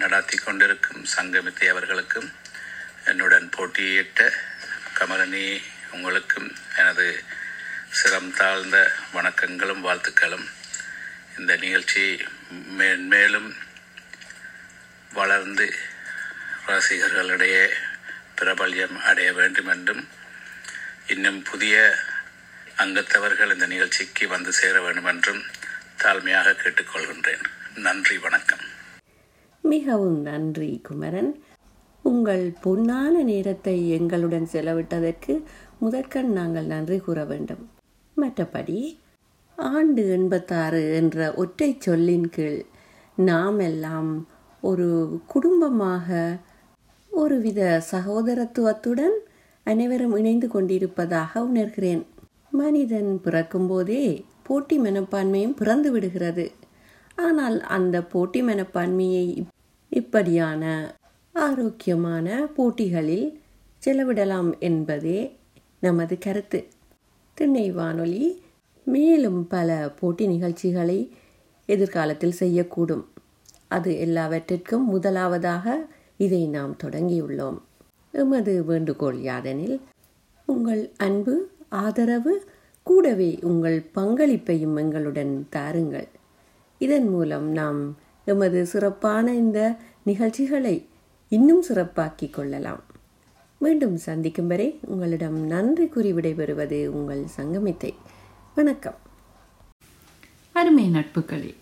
நடாத்தி 0.00 0.36
கொண்டிருக்கும் 0.36 1.02
சங்கமித்தை 1.16 1.66
அவர்களுக்கும் 1.68 2.28
என்னுடன் 3.04 3.48
போட்டியிட்ட 3.56 4.20
கமலனி 4.98 5.46
உங்களுக்கும் 5.90 6.48
எனது 6.76 7.06
சிரம் 7.98 8.32
தாழ்ந்த 8.40 8.76
வணக்கங்களும் 9.14 9.84
வாழ்த்துக்களும். 9.86 10.46
இந்த 11.38 11.52
நிகழ்ச்சி 11.56 12.04
மேன்மேலும் 12.78 13.50
வளர்ந்து 15.14 15.70
ரசிகர்களிடையே 16.66 17.64
பிரபல்யம் 18.34 18.98
அடைய 18.98 19.32
வேண்டும் 19.32 19.66
என்றும் 19.66 20.04
இன்னும் 21.06 21.42
புதிய 21.42 21.94
அங்கத்தவர்கள் 22.76 23.52
இந்த 23.52 23.66
நிகழ்ச்சிக்கு 23.66 24.28
வந்து 24.28 24.52
சேர 24.52 24.80
வேண்டும் 24.80 25.04
என்றும் 25.04 25.42
தாழ்மையாக 26.02 26.54
கேட்டுக்கொள்கின்றேன். 26.56 27.42
நன்றி 27.74 28.18
வணக்கம். 28.18 28.64
மிகவும் 29.62 30.22
நன்றி 30.22 30.80
குமரன். 30.82 31.44
உங்கள் 32.02 32.52
பொன்னான 32.64 33.22
நேரத்தை 33.22 33.90
எங்களுடன் 33.90 34.48
செலவிட்டதற்கு 34.52 35.44
முதற்கண் 35.78 36.32
நாங்கள் 36.32 36.64
நன்றி 36.64 36.98
கூற 36.98 37.24
வேண்டும். 37.24 37.70
மற்றபடி 38.16 38.98
ஆண்டு 39.56 40.10
எண்பத்தாறு 40.10 40.94
என்ற 40.94 41.34
ஒற்றை 41.34 41.76
சொல்லின் 41.78 42.30
கீழ் 42.30 42.64
நாம் 43.16 43.58
எல்லாம் 43.58 44.28
ஒரு 44.60 45.18
குடும்பமாக 45.26 46.38
ஒருவித 47.10 47.82
சகோதரத்துவத்துடன் 47.92 49.16
அனைவரும் 49.64 50.16
இணைந்து 50.16 50.48
கொண்டிருப்பதாக 50.48 51.40
உணர்கிறேன். 51.40 52.02
மனிதன் 52.50 53.20
பிறக்கும்போதே 53.20 54.24
போட்டி 54.42 54.78
மனப்பான்மையும் 54.78 55.56
பிறந்து 55.56 55.90
விடுகிறது. 55.90 56.50
ஆனால் 57.16 57.60
அந்த 57.60 58.02
போட்டி 58.02 58.42
மனப்பான்மையை 58.42 59.44
இப்படியான 59.88 60.94
ஆரோக்கியமான 61.32 62.46
போட்டிகளில் 62.56 63.40
செலவிடலாம் 63.82 64.58
என்பதே 64.58 65.36
நமது 65.80 66.18
கருத்து. 66.18 66.60
திண்ணை 67.34 67.70
வானொலி 67.70 68.42
மேலும் 68.84 69.46
பல 69.46 69.92
போட்டி 70.00 70.26
நிகழ்ச்சிகளை 70.26 71.12
எதிர்காலத்தில் 71.66 72.38
செய்யக்கூடும். 72.38 73.04
அது 73.70 73.90
எல்லாவற்றிற்கும் 73.98 74.86
முதலாவதாக 74.86 75.86
இதை 76.16 76.42
நாம் 76.46 76.76
தொடங்கியுள்ளோம். 76.82 77.58
எமது 78.12 78.64
வேண்டுகோள் 78.64 79.18
யாதெனில் 79.18 79.76
உங்கள் 80.46 80.82
அன்பு 80.96 81.34
ஆதரவு 81.68 82.34
கூடவே 82.82 83.38
உங்கள் 83.42 83.78
பங்களிப்பையும் 83.94 84.76
எங்களுடன் 84.76 85.46
தாருங்கள். 85.50 86.08
இதன் 86.78 87.08
மூலம் 87.08 87.48
நாம் 87.50 87.80
எமது 88.24 88.66
சிறப்பான 88.66 89.34
இந்த 89.34 89.76
நிகழ்ச்சிகளை 90.02 90.76
இன்னும் 91.28 91.62
சிறப்பாக்கி 91.68 92.30
கொள்ளலாம். 92.30 92.82
மீண்டும் 93.58 93.96
சந்திக்கும் 93.96 94.46
வரை 94.46 94.68
உங்களிடம் 94.86 95.38
நன்றி 95.46 95.86
கூறி 95.86 96.12
விடைபெறுவது 96.12 96.86
உங்கள் 96.98 97.24
சங்கமித்தை. 97.36 97.94
வணக்கம். 98.54 98.98
அருமை 100.52 100.86
நட்புகளே 100.90 101.52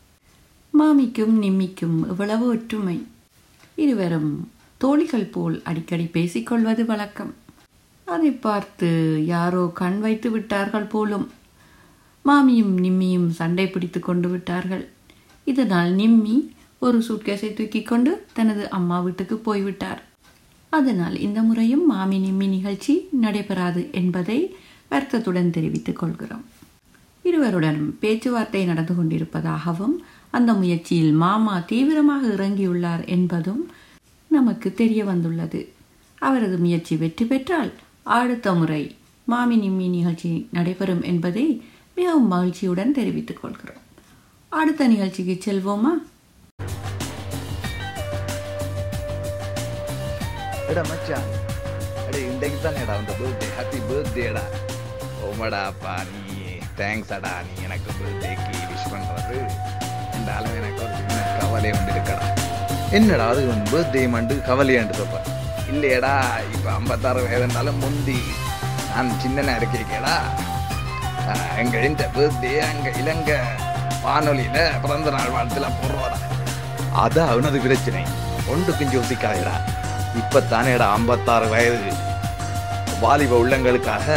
மாமிக்கும் 0.75 1.35
நிம்மிக்கும் 1.43 1.97
இவ்வளவு 2.09 2.47
ஒற்றுமை. 2.47 2.97
இருவரும் 3.75 4.33
தோழிகள் 4.79 5.31
போல் 5.35 5.57
அடிக்கடி 5.63 6.05
பேசிக்கொள்வது 6.05 6.83
வழக்கம். 6.85 7.33
அதை 8.07 8.31
பார்த்து 8.31 8.91
யாரோ 9.27 9.63
கண் 9.81 9.99
வைத்து 10.01 10.31
விட்டார்கள் 10.31 10.87
போலும் 10.87 11.27
மாமியும் 12.25 12.75
நிம்மியும் 12.85 13.29
சண்டை 13.29 13.67
பிடித்து 13.69 14.01
கொண்டு 14.01 14.29
விட்டார்கள். 14.29 14.85
இதனால் 15.45 15.91
நிம்மி 15.93 16.37
ஒரு 16.79 16.99
சூட்கேஸை 17.09 17.51
தூக்கி 17.55 17.83
கொண்டு 17.83 18.13
தனது 18.33 18.65
அம்மா 18.71 19.01
வீட்டுக்கு 19.01 19.37
போய்விட்டார். 19.39 20.03
அதனால் 20.73 21.17
இந்த 21.27 21.41
முறையும் 21.43 21.85
மாமி 21.87 22.19
நிம்மி 22.19 22.47
நிகழ்ச்சி 22.49 22.95
நடைபெறாது 23.21 23.83
என்பதை 23.93 24.39
வருத்தத்துடன் 24.89 25.51
தெரிவித்துக் 25.51 25.99
கொள்கிறோம். 25.99 26.45
இருவருடனும் 27.25 27.91
பேச்சுவார்த்தை 28.03 28.65
நடந்து 28.65 28.95
கொண்டிருப்பதாகவும் 28.95 29.97
அந்த 30.31 30.53
முயற்சியில் 30.53 31.13
மாமா 31.13 31.59
தீவிரமாக 31.59 32.27
இறங்கியுள்ளார் 32.27 33.07
என்பதும் 33.07 33.73
நமக்கு 34.29 34.75
தெரிய 34.75 35.05
வந்துள்ளது. 35.05 35.73
அவரது 36.19 36.59
முயற்சி 36.59 36.97
வெற்றி 36.97 37.25
பெற்றால் 37.25 37.73
அடுத்த 38.03 38.55
முறை 38.55 38.97
மாமி 39.25 39.57
நிம்மி 39.57 39.89
நிகழ்ச்சி 39.89 40.49
நடைபெறும் 40.53 41.03
என்பதை 41.03 41.65
மிகவும் 41.95 42.27
மகிழ்ச்சியுடன் 42.27 42.93
தெரிவித்துக் 42.93 43.41
கொள்கிறோம். 43.41 43.83
அடுத்த 44.49 44.87
நிகழ்ச்சிக்கு 44.87 45.39
செல்வோமா? 45.45 45.93
எனக்கு 57.63 57.91
பர்த்டேக்கு 57.91 58.55
விஷ் 58.55 58.91
பண்ணுறது 58.91 59.53
இருந்தாலும் 60.19 60.57
எனக்கு 60.61 60.81
ஒரு 60.85 60.93
சின்ன 60.99 61.23
கவலை 61.41 61.71
வந்து 61.71 61.93
இருக்கடா. 61.93 62.27
என்னடா 62.99 63.27
அது 63.33 63.43
உன் 63.53 63.67
பர்த்டே 63.73 64.03
மண்டு 64.15 64.35
கவலையாண்டு 64.49 64.95
சொல்ற 65.01 65.19
இல்லையடா 65.73 66.13
இப்போ 66.55 66.69
ஐம்பத்தாறு 66.79 67.21
வயதுனாலும் 67.25 67.79
முந்தி. 67.83 68.19
நான் 68.93 69.11
சின்னனா 69.23 69.55
இருக்கேடா 69.61 70.15
எங்க 71.63 71.79
இந்த 71.89 72.05
பர்த்டே 72.15 72.53
அங்க 72.69 72.89
இலங்கை 73.01 73.37
வானொலியில 74.05 74.59
பிறந்த 74.83 75.11
நாள் 75.17 75.35
வாழ்த்துல 75.37 75.67
போடுறோடா. 75.79 76.19
அதான் 77.05 77.31
அவனது 77.33 77.59
பிரச்சனை. 77.65 78.03
ஒன்றுக்கும் 78.53 78.95
யோசிக்காதடா. 78.97 79.57
இப்பத்தானேடா 80.21 80.87
ஐம்பத்தாறு 80.99 81.49
வயது. 81.49 81.91
வாலிப 83.03 83.41
உள்ளங்களுக்காக 83.43 84.17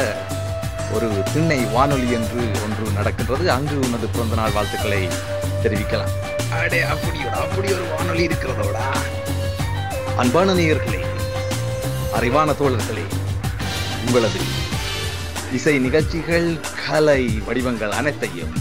ஒரு 0.94 1.08
திண்ணை 1.34 1.60
வானொலி 1.74 2.08
என்று 2.18 2.42
ஒன்று 2.64 2.86
நடக்கின்றது. 3.00 3.46
அங்கு 3.58 3.76
உனது 3.88 4.08
பிறந்த 4.14 4.36
நாள் 4.36 4.56
வாழ்த்துக்களை 4.58 5.02
தெரிவிக்கலாம். 5.64 6.12
அடே 6.52 6.82
அப்படியோட 6.84 7.36
அப்படி 7.46 7.74
ஒரு 7.74 7.84
வானொலி 7.84 8.28
இருக்கிறதோடா. 8.28 8.86
அன்பான 10.18 10.54
நேயர்களே 10.54 11.02
அறிவான 12.20 12.56
தோழர்களே 12.60 13.06
உங்களது 14.06 14.42
இசை 15.54 15.80
நிகழ்ச்சிகள் 15.80 16.58
கலை 16.88 17.40
வடிவங்கள் 17.46 17.92
அனைத்தையும் 17.92 18.54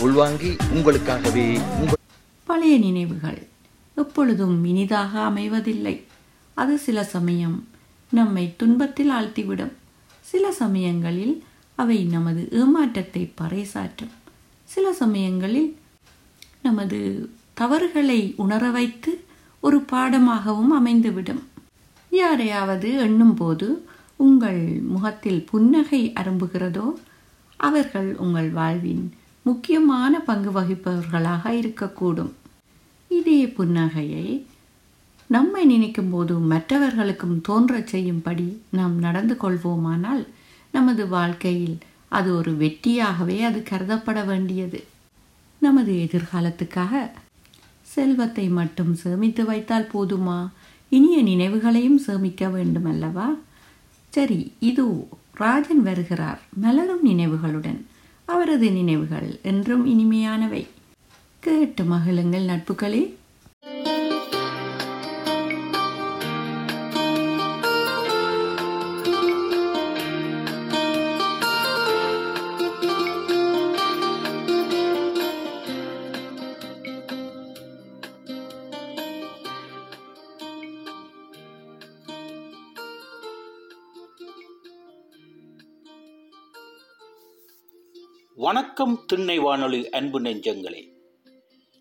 உள்வாங்கி 0.00 0.56
உங்களுக்காகவே 0.74 1.60
உங்கள் 1.78 2.02
பழைய 2.44 2.78
நினைவுகள் 2.78 3.46
எப்பொழுதும் 3.96 4.64
இனிதாக 4.64 5.20
அமைவதில்லை. 5.20 6.02
அது 6.54 6.78
சில 6.78 7.04
சமயம் 7.04 7.68
நம்மை 8.10 8.54
துன்பத்தில் 8.56 9.10
ஆழ்த்திவிடும். 9.10 9.72
சில 10.20 10.52
சமயங்களில் 10.52 11.44
அவை 11.74 12.04
நமது 12.04 12.48
ஏமாற்றத்தை 12.50 13.32
பறைசாற்றும். 13.40 14.14
சில 14.64 14.92
சமயங்களில் 14.92 15.78
நமது 16.68 17.00
தவறுகளை 17.60 18.20
உணர 18.44 18.64
வைத்து 18.76 19.12
ஒரு 19.64 19.78
பாடமாகவும் 19.92 20.72
அமைந்துவிடும். 20.78 21.42
யாரையாவது 22.10 22.88
எண்ணும்போது 23.06 23.68
உங்கள் 24.24 24.62
முகத்தில் 24.94 25.40
புன்னகை 25.50 26.02
அரும்புகிறதோ 26.20 26.86
அவர்கள் 27.60 28.10
உங்கள் 28.24 28.50
வாழ்வின் 28.58 29.04
முக்கியமான 29.46 30.20
பங்கு 30.28 30.50
வகிப்பவர்களாக 30.56 31.52
இருக்கக்கூடும். 31.60 32.32
இதே 33.10 33.40
புன்னகையை 33.56 34.28
நம்மை 35.30 35.62
நினைக்கும் 35.64 36.10
போது 36.10 36.34
மற்றவர்களுக்கும் 36.52 37.36
தோன்றச் 37.48 37.90
செய்யும்படி 37.92 38.48
நாம் 38.70 38.96
நடந்து 38.98 39.34
கொள்வோமானால் 39.42 40.24
நமது 40.72 41.04
வாழ்க்கையில் 41.14 41.76
அது 42.16 42.28
ஒரு 42.38 42.52
வெற்றியாகவே 42.62 43.38
அது 43.48 43.60
கருதப்பட 43.70 44.20
வேண்டியது. 44.26 44.80
நமது 45.66 45.92
எதிர்காலத்துக்காக 46.06 46.94
செல்வத்தை 47.94 48.46
மட்டும் 48.58 48.92
சேமித்து 48.94 49.42
வைத்தால் 49.44 49.90
போதுமா? 49.94 50.38
இனிய 50.92 51.16
நினைவுகளையும் 51.22 52.00
சேமிக்க 52.06 52.48
வேண்டும் 52.48 52.88
அல்லவா 52.92 53.28
சரி 54.14 54.40
இதோ 54.60 54.86
ராஜன் 55.34 55.82
வருகிறார். 55.82 56.40
மலரும் 56.64 57.04
நினைவுகளுடன். 57.06 57.80
அவரது 58.28 58.68
நினைவுகள் 58.70 59.28
என்றும் 59.42 59.84
இனிமையானவை. 59.86 60.62
கேட்டு 61.44 61.82
மகிழுங்கள் 61.84 62.48
நட்புகளே. 62.50 63.02
வணக்கம் 88.46 89.04
திண்ணை 89.06 89.38
வானொலி 89.38 89.90
அன்பு 89.90 90.20
நெஞ்சங்களே. 90.20 90.88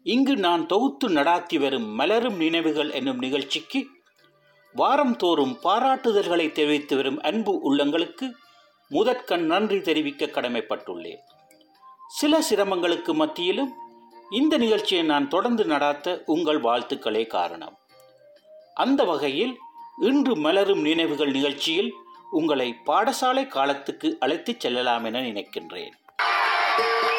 இங்கு 0.03 0.35
நான் 0.35 0.65
தொகுத்து 0.65 1.09
நடாத்தி 1.09 1.59
வரும் 1.59 1.89
மலரும் 1.89 2.35
நினைவுகள் 2.35 2.91
என்னும் 2.91 3.17
நிகழ்ச்சிக்கு 3.17 3.87
வாரந்தோறும் 4.75 5.57
பாராட்டுதல்களை 5.63 6.51
தெரிவித்து 6.51 6.95
வரும் 6.95 7.21
அன்பு 7.21 7.73
உள்ளங்களுக்கு 7.73 8.31
முதற்கண் 8.89 9.45
நன்றி 9.45 9.81
தெரிவிக்க 9.81 10.25
கடமைப்பட்டுள்ளேன். 10.25 11.17
சில 12.07 12.41
சிரமங்களுக்கு 12.49 13.13
மத்தியிலும் 13.13 13.73
இந்த 14.29 14.57
நிகழ்ச்சியை 14.57 15.03
நான் 15.03 15.27
தொடர்ந்து 15.27 15.63
நடாத்த 15.63 16.21
உங்கள் 16.25 16.61
வாழ்த்துக்களே 16.61 17.27
காரணம். 17.27 17.77
அந்த 18.73 19.03
வகையில் 19.03 19.57
இன்று 20.01 20.35
மலரும் 20.35 20.81
நினைவுகள் 20.81 21.31
நிகழ்ச்சியில் 21.31 21.93
உங்களை 22.31 22.75
பாடசாலை 22.85 23.47
காலத்துக்கு 23.47 24.17
அழைத்துச் 24.19 24.59
செல்லலாம் 24.59 25.03
என 25.03 25.21
நினைக்கின்றேன். 25.21 25.91
Thank 26.77 27.03
you. 27.03 27.14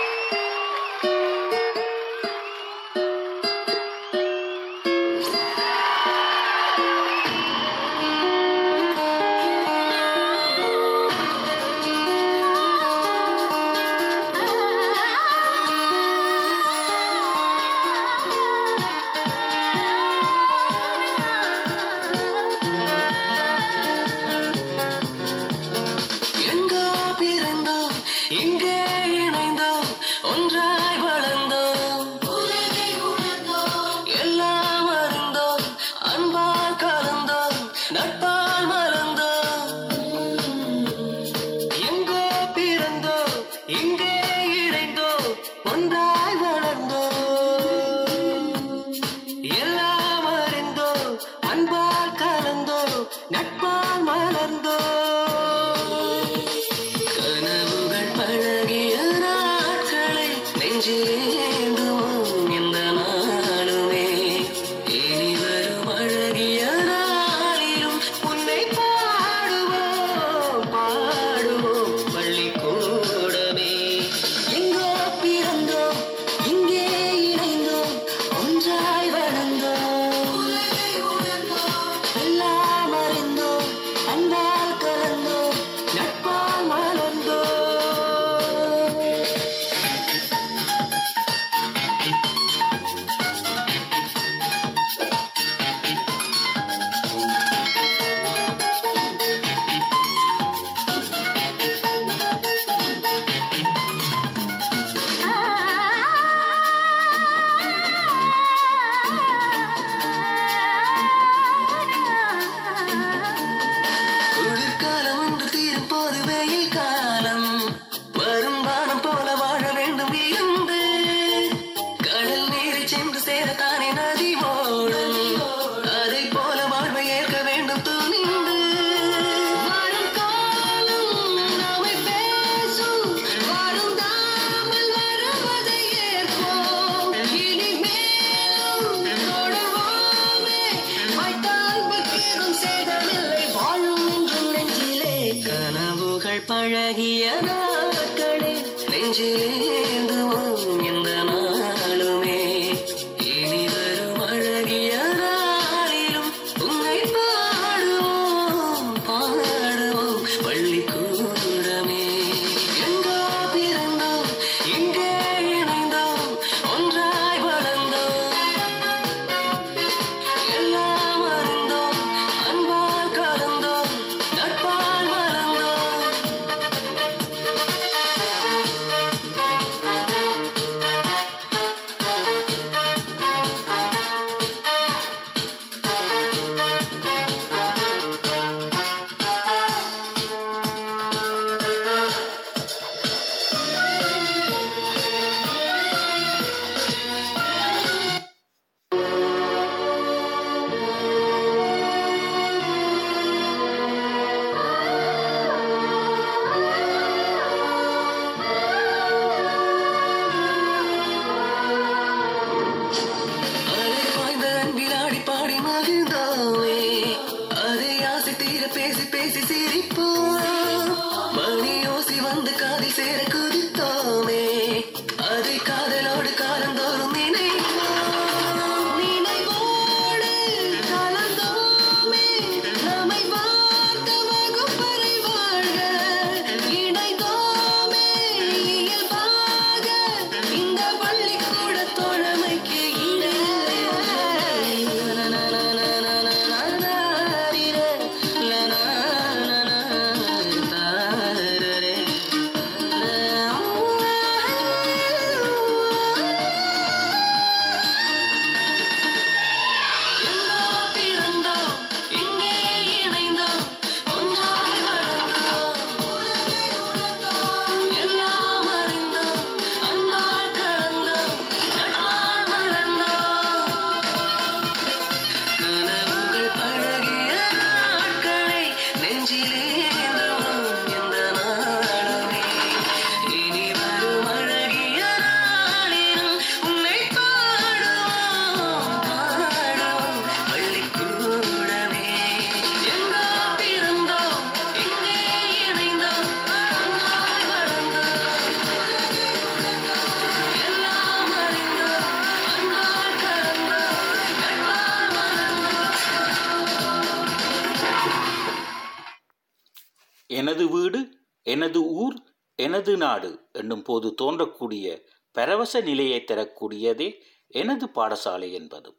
என்னும் 313.66 313.82
போது 313.82 314.14
தோன்றக்கூடிய 314.22 315.04
பரவச 315.32 315.80
நிலையை 315.80 316.24
தரக்கூடியதே 316.26 317.08
எனது 317.48 317.86
பாடசாலை 317.86 318.52
என்பது. 318.52 318.90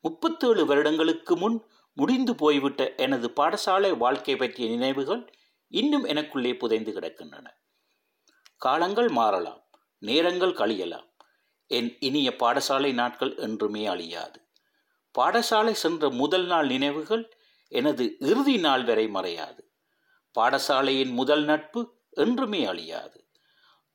முப்பத்தேழு 0.00 0.66
வருடங்களுக்கு 0.66 1.36
முன் 1.36 1.56
முடிந்து 1.92 2.34
போய்விட்ட 2.34 2.94
எனது 2.94 3.32
பாடசாலை 3.36 3.96
வாழ்க்கை 3.96 4.36
பற்றிய 4.36 4.68
நினைவுகள் 4.70 5.22
இன்னும் 5.68 6.04
எனக்குள்ளே 6.04 6.58
புதைந்து 6.58 6.92
கிடக்கின்றன. 6.92 7.46
காலங்கள் 8.56 9.08
மாறலாம் 9.08 9.62
நேரங்கள் 9.98 10.52
கழியலாம். 10.52 11.08
என் 11.70 11.96
இனிய 12.00 12.28
பாடசாலை 12.38 12.92
நாட்கள் 12.92 13.36
என்றுமே 13.36 13.86
அழியாது. 13.86 14.40
பாடசாலை 15.18 15.70
சென்ற 15.70 16.10
முதல் 16.10 16.46
நாள் 16.46 16.66
நினைவுகள் 16.66 17.24
எனது 17.72 18.16
இறுதி 18.18 18.56
நாள் 18.56 18.84
வரை 18.84 19.06
மறையாது. 19.08 19.62
பாடசாலையின் 20.34 21.12
முதல் 21.12 21.44
நட்பு 21.44 21.80
என்றுமே 22.10 22.64
அழியாது. 22.64 23.17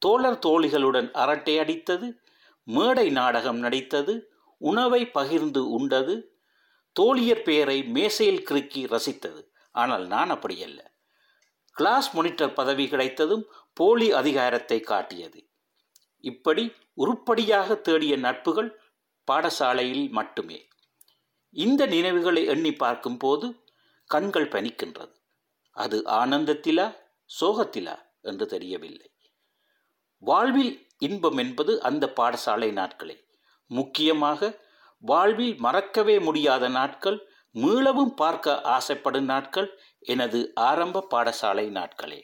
தோழர் 0.04 0.40
தோழிகளுடன் 0.46 1.10
அரட்டை 1.14 1.60
அடித்தது 1.60 2.08
மேடை 2.68 3.10
நாடகம் 3.10 3.60
நடித்தது 3.64 4.14
உணவை 4.62 5.02
பகிர்ந்து 5.08 5.62
உண்டது 5.70 6.16
தோழியர் 6.96 7.44
பெயரை 7.44 7.78
மேசையில் 7.96 8.46
கிறுக்கி 8.50 8.82
ரசித்தது. 8.94 9.42
ஆனால் 9.72 10.06
நான் 10.08 10.32
அப்படியல்ல 10.32 10.80
கிளாஸ் 11.76 12.10
மொனிட்டர் 12.18 12.54
பதவி 12.54 12.86
கிடைத்ததும் 12.88 13.46
போலி 13.74 14.08
அதிகாரத்தை 14.12 14.80
காட்டியது. 14.80 15.40
இப்படி 16.24 16.64
உருப்படியாக 16.94 17.76
தேடிய 17.76 18.14
நட்புகள் 18.18 18.70
பாடசாலையில் 19.28 20.06
மட்டுமே. 20.10 20.60
இந்த 21.56 21.82
நினைவுகளை 21.86 22.44
எண்ணி 22.46 22.74
பார்க்கும்போது 22.74 23.48
கண்கள் 24.10 24.48
பனிக்கின்றது. 24.48 25.16
அது 25.76 25.98
ஆனந்தத்திலா 26.22 26.88
சோகத்திலா 27.30 27.96
என்று 28.22 28.46
தெரியவில்லை. 28.48 29.08
வாழ்வில் 30.30 30.74
இன்பம் 30.98 31.38
என்பது 31.38 31.74
அந்த 31.82 32.06
பாடசாலை 32.20 32.70
நாட்களே. 32.80 33.16
முக்கியமாக 33.72 34.50
வாழ்வில் 35.04 35.56
மறக்கவே 35.66 36.16
முடியாத 36.20 36.68
நாட்கள் 36.78 37.18
மீளவும் 37.56 38.14
பார்க்க 38.22 38.62
ஆசைப்படும் 38.76 39.28
நாட்கள் 39.32 39.70
எனது 40.14 40.40
ஆரம்ப 40.70 41.04
பாடசாலை 41.12 41.66
நாட்களே. 41.80 42.22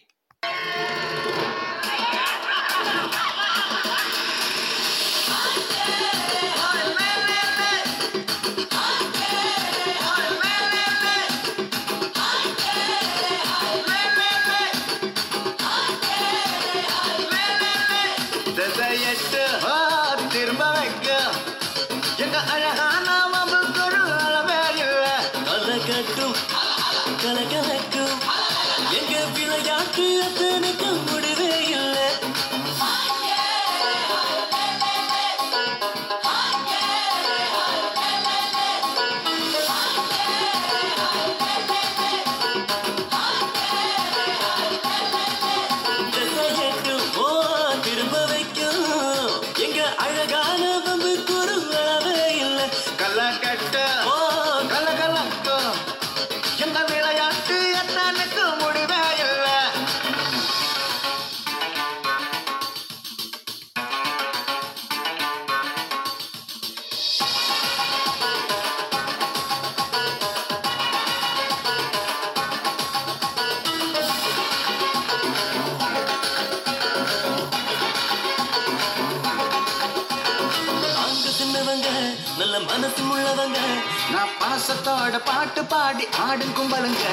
பாசத்தோட 84.59 85.17
பாட்டு 85.27 85.61
பாடி 85.71 86.05
ஆடும் 86.23 86.55
கும்பலுங்க. 86.55 87.03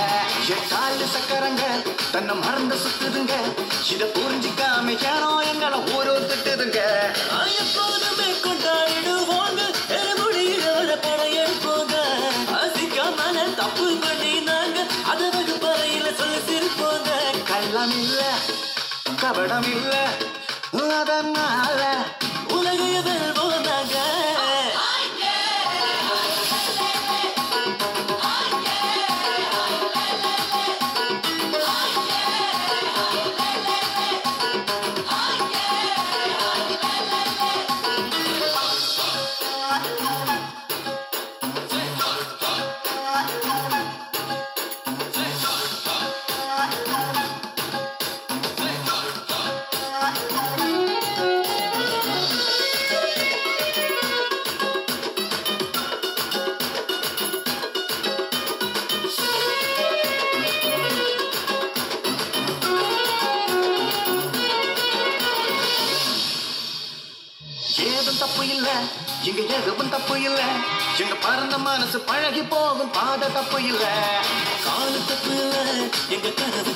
எட்டாலு 0.55 1.05
சக்கரங்க 1.13 1.65
தன்னை 2.15 2.35
மறந்து 2.45 2.77
சுத்துதுங்க. 2.85 3.35
இத 3.93 4.03
புரிஞ்சிக்காம 4.17 4.95
ஏனோ 5.11 5.29
எங்களை 5.51 5.79
ஊரோ 5.97 6.15
திட்டுதுங்க. 6.31 6.81
எப்போதுமே 7.63 8.29
கொண்டாடிடுவோங்க. 8.47 9.61
எருமுடியோட 9.99 10.91
படையல் 11.07 11.61
போக 11.67 11.93
அசிக்காமல 12.63 13.47
தப்பு 13.61 13.87
பண்ணி 14.05 14.33
நாங்க 14.51 14.79
அத 15.13 15.31
வகுப்பறையில 15.37 16.09
சொல்லி 16.23 16.43
சிரிப்போங்க. 16.51 17.13
கள்ளம் 17.53 17.97
இல்ல 18.03 18.23
கபடம் 19.23 19.71
இல்ல 19.77 19.95
அதனால 21.01 21.83
எங்க 76.17 76.31
கனவு 76.41 76.76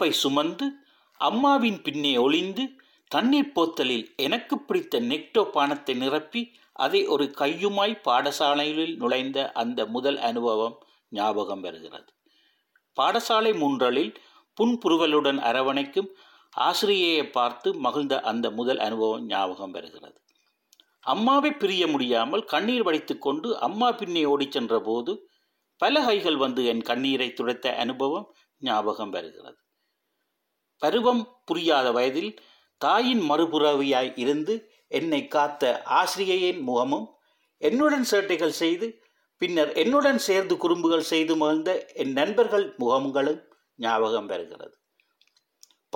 கப்பை 0.00 0.12
சுமந்து 0.18 0.66
அம்மாவின் 1.20 1.80
பின்னே 1.82 2.12
ஒளிந்து 2.16 2.64
தண்ணீர் 3.10 3.50
போத்தலில் 3.54 4.04
எனக்கு 4.16 4.54
பிடித்த 4.58 5.00
நெக்டோ 5.00 5.42
பானத்தை 5.54 5.94
நிரப்பி 5.96 6.42
அதை 6.76 7.00
ஒரு 7.06 7.24
கையுமாய் 7.38 7.94
பாடசாலையில் 8.04 8.94
நுழைந்த 8.96 9.38
அந்த 9.52 9.86
முதல் 9.86 10.18
அனுபவம் 10.18 10.76
ஞாபகம் 11.10 11.60
வருகிறது. 11.60 12.10
பாடசாலை 12.96 13.52
முன்றலில் 13.62 14.12
புன்புருவலுடன் 14.56 15.40
அரவணைக்கும் 15.50 16.10
ஆசிரியையை 16.56 17.30
பார்த்து 17.30 17.70
மகிழ்ந்த 17.74 18.20
அந்த 18.20 18.46
முதல் 18.50 18.78
அனுபவம் 18.78 19.26
ஞாபகம் 19.26 19.70
வருகிறது. 19.70 20.18
அம்மாவை 21.06 21.52
பிரிய 21.52 21.84
முடியாமல் 21.86 22.44
கண்ணீர் 22.44 22.82
வடித்து 22.82 23.16
கொண்டு 23.18 23.50
அம்மா 23.58 23.90
பின்னே 23.92 24.24
ஓடிச் 24.24 24.52
சென்ற 24.52 24.80
போது 24.80 25.14
பல 25.80 26.04
கைகள் 26.04 26.36
வந்து 26.36 26.62
என் 26.64 26.82
கண்ணீரை 26.82 27.28
துடைத்த 27.28 27.76
அனுபவம் 27.76 28.28
ஞாபகம் 28.62 29.10
வருகிறது. 29.10 29.58
பருவம் 30.82 31.22
புரியாத 31.44 31.92
வயதில் 31.92 32.40
தாயின் 32.78 33.30
மறுபுறவியாய் 33.30 34.12
இருந்து 34.16 34.70
என்னை 34.88 35.28
காத்த 35.28 35.82
ஆசிரியையின் 35.84 36.60
முகமும் 36.60 37.06
என்னுடன் 37.58 38.06
சேட்டைகள் 38.10 38.48
செய்து 38.48 39.00
பின்னர் 39.38 39.72
என்னுடன் 39.72 40.18
சேர்ந்து 40.18 40.56
குறும்புகள் 40.56 41.00
செய்து 41.00 41.36
மகிழ்ந்த 41.36 41.86
என் 41.92 42.12
நண்பர்கள் 42.12 42.74
முகங்களும் 42.78 43.40
ஞாபகம் 43.76 44.26
வருகிறது 44.26 44.76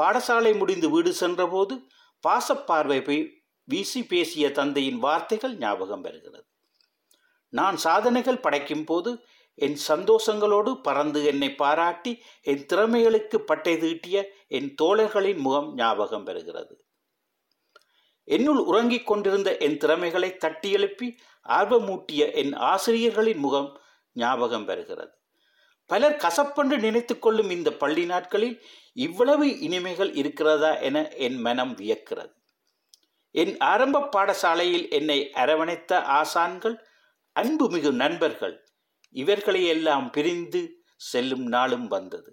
பாடசாலை 0.00 0.56
முடிந்து 0.58 0.90
வீடு 0.90 1.12
சென்றபோது 1.12 1.74
பாசப்பார்வை 2.24 3.18
வீசி 3.68 4.02
பேசிய 4.02 4.50
தந்தையின் 4.50 4.98
வார்த்தைகள் 4.98 5.54
ஞாபகம் 5.56 6.00
வருகிறது 6.00 6.44
நான் 7.48 7.76
சாதனைகள் 7.76 8.40
படைக்கும் 8.40 8.84
போது 8.84 9.24
என் 9.54 9.76
சந்தோஷங்களோடு 9.88 10.74
பறந்து 10.74 11.24
என்னை 11.24 11.54
பாராட்டி 11.54 12.22
என் 12.42 12.64
திறமைகளுக்கு 12.72 13.34
பட்டை 13.34 13.78
தீட்டிய 13.78 14.24
என் 14.56 14.74
தோழர்களின் 14.74 15.38
முகம் 15.38 15.74
ஞாபகம் 15.74 16.26
பெறுகிறது. 16.26 16.74
என்னுள் 18.28 18.58
உறங்கிக் 18.58 19.06
கொண்டிருந்த 19.06 19.50
என் 19.56 19.76
திறமைகளை 19.76 20.36
தட்டி 20.36 20.70
எழுப்பி 20.70 21.08
ஆர்வமூட்டிய 21.48 22.32
என் 22.34 22.52
ஆசிரியர்களின் 22.52 23.38
முகம் 23.38 23.80
ஞாபகம் 24.12 24.68
பெறுகிறது. 24.68 25.12
பலர் 25.86 26.16
கசப்பென்று 26.16 26.76
நினைத்து 26.78 27.14
கொள்ளும் 27.18 27.50
இந்த 27.50 27.70
பள்ளி 27.72 28.04
நாட்களில் 28.04 28.62
இவ்வளவு 28.92 29.46
இனிமைகள் 29.60 30.12
இருக்கிறதா 30.14 30.70
என 30.78 31.08
என் 31.08 31.38
மனம் 31.40 31.74
வியக்கிறது. 31.76 32.34
என் 33.30 33.54
ஆரம்ப 33.58 34.00
பாடசாலையில் 34.16 34.86
என்னை 34.90 35.18
அரவணைத்த 35.34 35.92
ஆசான்கள் 36.20 36.76
அன்புமிகு 37.36 37.90
நண்பர்கள் 37.92 38.56
இவர்களையெல்லாம் 39.14 40.06
பிரிந்து 40.10 40.62
செல்லும் 40.96 41.46
நாளும் 41.46 41.88
வந்தது. 41.88 42.30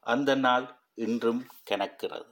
அந்த 0.00 0.34
நாள் 0.34 0.66
இன்றும் 0.94 1.46
கணக்கிறது. 1.70 2.30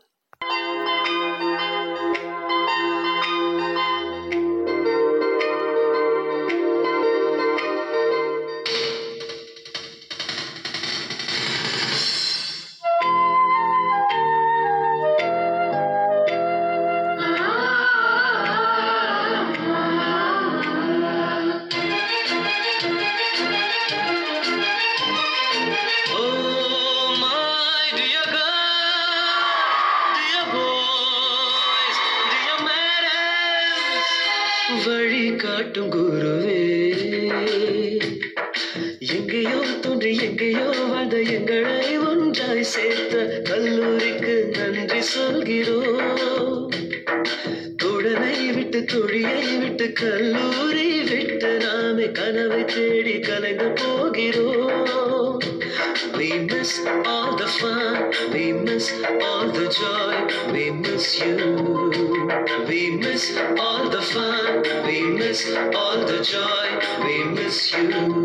All 65.48 66.04
the 66.04 66.22
joy, 66.22 67.04
we 67.04 67.24
miss 67.24 67.72
you. 67.72 68.19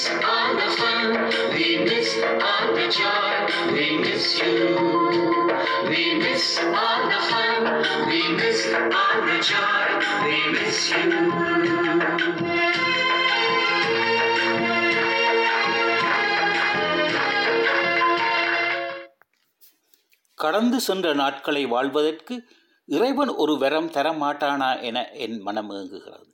Miss 0.00 0.24
all 0.24 0.54
the 0.56 0.68
fun, 0.72 1.08
we 1.52 1.66
miss 1.78 2.10
all 2.42 2.74
the 2.74 2.86
joy, 2.90 3.34
we 3.74 3.98
miss 3.98 4.40
you. 4.40 4.54
We 5.84 6.14
miss 6.16 6.58
all 6.74 7.02
the 7.06 7.20
fun, 7.22 8.08
we 8.08 8.20
miss 8.32 8.60
all 8.94 9.18
the 9.28 9.38
joy, 9.50 9.86
we 10.24 10.38
miss 10.54 10.80
you. 10.92 12.20
கடந்து 20.38 20.78
சென்ற 20.80 21.06
நாட்களை 21.14 21.62
வாழ்வதற்கு 21.66 22.34
இறைவன் 22.88 23.32
ஒரு 23.42 23.54
வரம் 23.62 23.92
தரமாட்டானா 23.96 24.70
என 24.88 24.98
என் 25.24 25.38
மனம் 25.46 25.72
ஏங்குகிறது 25.78 26.28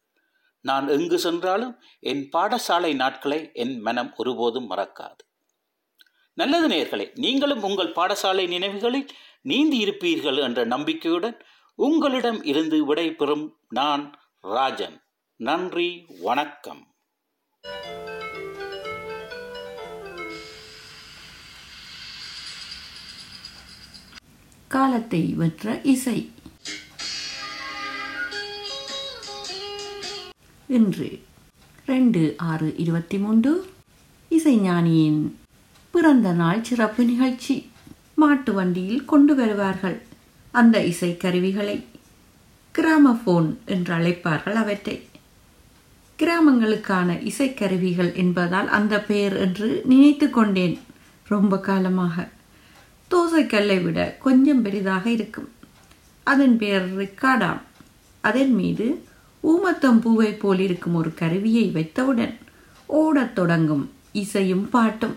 நான் 0.66 0.88
எங்கு 0.88 1.18
சென்றாலும் 1.18 1.82
என் 1.98 2.28
பாடசாலை 2.32 2.94
நாட்களை 2.94 3.50
என் 3.52 3.80
மனம் 3.80 4.12
ஒருபோதும் 4.16 4.70
மறக்காது. 4.70 5.22
நல்லது 6.34 6.68
நேர்களே 6.68 7.10
நீங்களும் 7.14 7.62
உங்கள் 7.62 7.92
பாடசாலை 7.92 8.48
நினைவுகளில் 8.48 9.08
நீந்தி 9.42 9.84
இருப்பீர்கள் 9.84 10.38
என்ற 10.42 10.64
நம்பிக்கையுடன் 10.64 11.36
உங்களிடம் 11.74 12.42
இருந்து 12.42 12.84
விடைபெறும் 12.84 13.52
நான் 13.68 14.04
ராஜன். 14.40 15.02
நன்றி 15.36 16.04
வணக்கம். 16.20 16.94
காலத்தை 24.68 25.34
வென்ற 25.34 25.80
இசை. 25.80 26.36
இன்று. 30.68 31.20
ரெண்டு 31.86 32.34
ஆறு 32.36 32.74
இருபத்தி 32.76 33.18
மூன்று 33.18 33.66
இசைஞானியின் 34.30 35.32
பிறந்த 35.90 36.32
நாள் 36.32 36.64
சிறப்பு 36.64 37.04
நிகழ்ச்சி. 37.04 37.70
மாட்டு 38.14 38.52
வண்டியில் 38.52 39.04
கொண்டு 39.04 39.34
வருவார்கள் 39.34 40.02
அந்த 40.50 40.84
இசை 40.84 41.16
கருவிகளை 41.16 41.84
கிராமபோன் 42.74 43.54
என்று 43.64 43.94
அழைப்பார்கள் 43.94 44.52
அவற்றை. 44.52 45.02
கிராமங்களுக்கான 46.18 47.30
இசைக்கருவிகள் 47.30 48.14
என்பதால் 48.14 48.68
அந்த 48.68 49.00
பெயர் 49.00 49.36
என்று 49.36 49.82
நினைத்து 49.84 50.30
கொண்டேன் 50.30 50.78
ரொம்ப 51.24 51.58
காலமாக. 51.58 52.28
தோசைக்கல்லை 53.10 53.82
விட 53.82 54.16
கொஞ்சம் 54.20 54.62
பெரிதாக 54.62 55.10
இருக்கும். 55.10 55.48
அதன் 56.22 56.58
பெயர் 56.58 56.96
ரிக்காடாம். 56.96 57.60
அதன் 58.20 58.52
மீது 58.52 59.04
ஊமத்தம் 59.43 60.01
பூவை 60.01 60.32
போலிருக்கும் 60.32 60.95
ஒரு 60.95 61.14
கருவியை 61.14 61.66
வைத்தவுடன் 61.68 62.39
ஓடத் 62.87 63.34
தொடங்கும் 63.34 63.91
இசையும் 64.12 64.68
பாட்டும். 64.68 65.16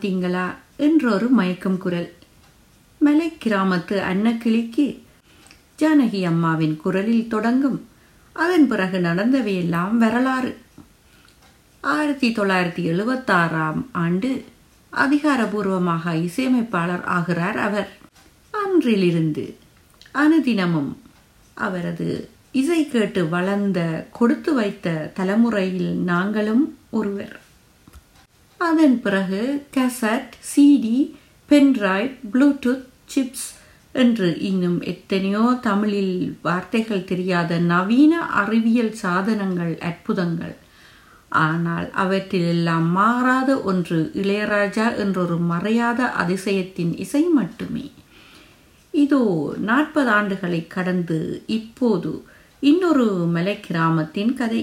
பார்த்தீங்களா? 0.00 0.54
என்றொரு 0.76 1.28
மயக்கம் 1.28 1.78
குரல். 1.78 2.12
மலை 2.98 3.32
கிராமத்து 3.44 4.00
அன்னக்கிளிக்கு 4.12 5.00
ஜானகி 5.78 6.24
அம்மாவின் 6.24 6.76
குரலில் 6.76 7.28
தொடங்கும். 7.28 7.88
அதன் 8.32 8.68
பிறகு 8.68 8.98
நடந்தவையெல்லாம் 8.98 9.96
வரலாறு. 9.96 10.56
ஆயிரத்தி 11.80 12.32
தொள்ளாயிரத்தி 12.32 12.84
எழுபத்தாறாம் 12.92 13.84
ஆண்டு 13.92 14.44
அதிகாரபூர்வமாக 14.92 16.22
இசையமைப்பாளர் 16.22 17.04
ஆகிறார் 17.04 17.58
அவர். 17.58 17.88
அன்றிலிருந்து 18.50 19.56
அனுதினமும் 20.14 20.96
அவரது 21.54 22.28
இசை 22.52 22.88
கேட்டு 22.88 23.28
வளர்ந்த 23.28 24.06
கொடுத்து 24.12 24.54
வைத்த 24.54 25.10
தலைமுறையில் 25.14 25.94
நாங்களும் 25.94 26.78
ஒருவர். 26.90 27.48
அதன் 28.60 28.96
பிறகு 29.00 29.42
cassette 29.76 30.34
CD 30.50 30.98
pen drive 31.48 32.10
Bluetooth 32.32 32.88
chips 33.14 33.46
என்று 33.94 34.28
இன்னும் 34.38 34.80
எத்தனையோ 34.82 35.44
தமிழில் 35.60 36.16
வார்த்தைகள் 36.42 37.04
தெரியாத 37.04 37.58
நவீன 37.70 38.12
அறிவியல் 38.40 38.92
சாதனங்கள் 39.02 39.72
அற்புதங்கள். 39.78 40.54
ஆனால் 41.28 41.88
அவற்றிலெல்லாம் 42.04 42.86
மாறாத 42.90 43.50
ஒன்று 43.62 43.98
இளையராஜா 44.14 44.86
என்றொரு 44.96 45.38
மறையாத 45.52 46.10
அதிசயத்தின் 46.22 46.92
இசை 46.98 47.24
மட்டுமே. 47.38 47.86
இதோ 48.94 49.22
நாற்பது 49.60 50.10
ஆண்டுகளை 50.10 50.62
கடந்து 50.66 51.18
இப்போது 51.46 52.12
இன்னொரு 52.62 53.08
மலை 53.36 53.56
கிராமத்தின் 53.60 54.34
கதை. 54.34 54.62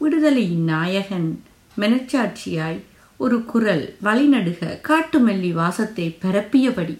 விடுதலையின் 0.00 0.66
நாயகன் 0.74 1.30
மெனச்சாட்சியாய் 1.78 2.80
ஒரு 3.16 3.44
குரல் 3.44 3.96
வழிநடுக 4.04 4.80
காட்டுமல்லி 4.88 5.52
வாசத்தை 5.52 6.18
பரப்பியபடி. 6.22 6.98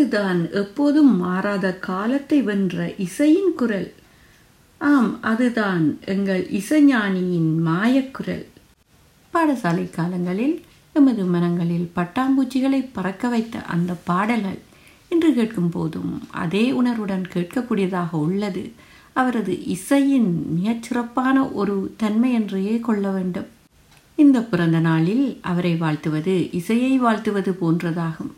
அதுதான் 0.00 0.52
எப்போதும் 0.52 1.16
மாறாத 1.16 1.66
காலத்தை 1.78 2.42
வென்ற 2.42 2.92
இசையின் 2.98 3.50
குரல். 3.56 3.92
ஆம் 4.78 5.22
அதுதான் 5.22 5.98
எங்கள் 6.04 6.42
இசைஞானியின் 6.50 7.50
மாயக்குரல் 7.66 8.46
பாடசாலை 9.34 9.90
காலங்களில் 9.90 10.56
எமது 10.92 11.24
மனங்களில் 11.24 11.90
பட்டாம்பூச்சிகளை 11.96 12.80
பறக்க 12.92 13.28
வைத்த 13.28 13.62
அந்த 13.74 13.94
பாடல்கள் 14.04 14.58
இன்று 15.08 15.34
கேட்கும் 15.34 15.68
போதும் 15.68 16.22
அதே 16.30 16.64
உணர்வுடன் 16.70 17.26
கேட்கக்கூடியதாக 17.34 18.10
உள்ளது. 18.12 18.72
அவரது 19.12 19.66
இசையின் 19.66 20.30
மிகச்சிறப்பான 20.56 21.52
ஒரு 21.52 21.94
தன்மை 21.96 22.32
என்றே 22.32 22.78
கொள்ள 22.80 23.08
வேண்டும். 23.10 23.48
இந்த 24.14 24.40
பிறந்த 24.42 24.78
நாளில் 24.78 25.38
அவரை 25.42 25.76
வாழ்த்துவது 25.76 26.52
இசையை 26.52 26.98
வாழ்த்துவது 26.98 27.58
போன்றதாகும். 27.62 28.34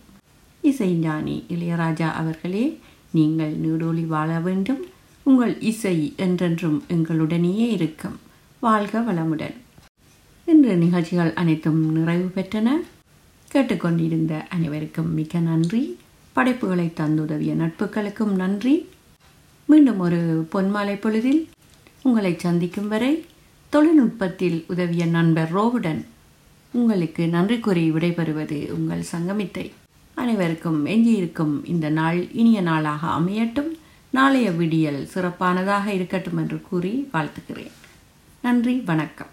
இசைஞானி 0.62 1.42
இளையராஜா 1.48 2.12
அவர்களே 2.12 2.78
நீங்கள் 3.10 3.54
நீடோழி 3.58 4.06
வாழ 4.06 4.38
வேண்டும். 4.38 4.84
உங்கள் 5.22 5.60
இசை 5.60 6.12
என்றென்றும் 6.16 6.82
எங்களுடனேயே 6.88 7.68
இருக்கும். 7.70 8.18
வாழ்க 8.60 9.00
வளமுடன். 9.00 9.54
இன்று 10.46 10.76
நிகழ்ச்சிகள் 10.76 11.34
அனைத்தும் 11.34 11.92
நிறைவு 11.92 12.30
பெற்றன. 12.36 12.68
கேட்டுக்கொண்டிருந்த 13.50 14.46
அனைவருக்கும் 14.48 15.14
மிக்க 15.14 15.38
நன்றி. 15.38 15.98
படைப்புகளை 16.32 16.92
தந்துதவிய 16.96 17.52
நட்புகளுக்கும் 17.54 18.32
நன்றி. 18.32 18.88
மீண்டும் 19.66 19.98
ஒரு 19.98 20.48
பொன்மாலை 20.52 20.94
பொழுதில் 21.00 21.48
உங்களை 22.02 22.34
சந்திக்கும் 22.38 22.88
வரை 22.88 23.24
தொழில்நுட்பத்தில் 23.72 24.64
உதவிய 24.68 25.06
நண்பர் 25.06 25.54
ரோவுடன் 25.54 26.04
உங்களுக்கு 26.72 27.28
நன்றி 27.28 27.58
கூறி 27.58 27.90
விடைபெறுவது 27.90 28.70
உங்கள் 28.70 29.04
சங்கமித்தை. 29.12 29.70
அனைவருக்கும் 30.14 30.86
எஞ்சியிருக்கும் 30.86 31.64
இந்த 31.64 31.88
நாள் 31.88 32.32
இனிய 32.32 32.60
நாளாக 32.60 33.06
அமையட்டும். 33.06 33.70
நாளைய 34.10 34.50
விடியல் 34.50 35.06
சிறப்பானதாக 35.06 35.92
இருக்கட்டும் 35.92 36.36
என்று 36.36 36.60
கூறி 36.60 37.08
வாழ்த்துக்கிறேன். 37.12 37.70
நன்றி 38.42 38.74
வணக்கம். 38.74 39.26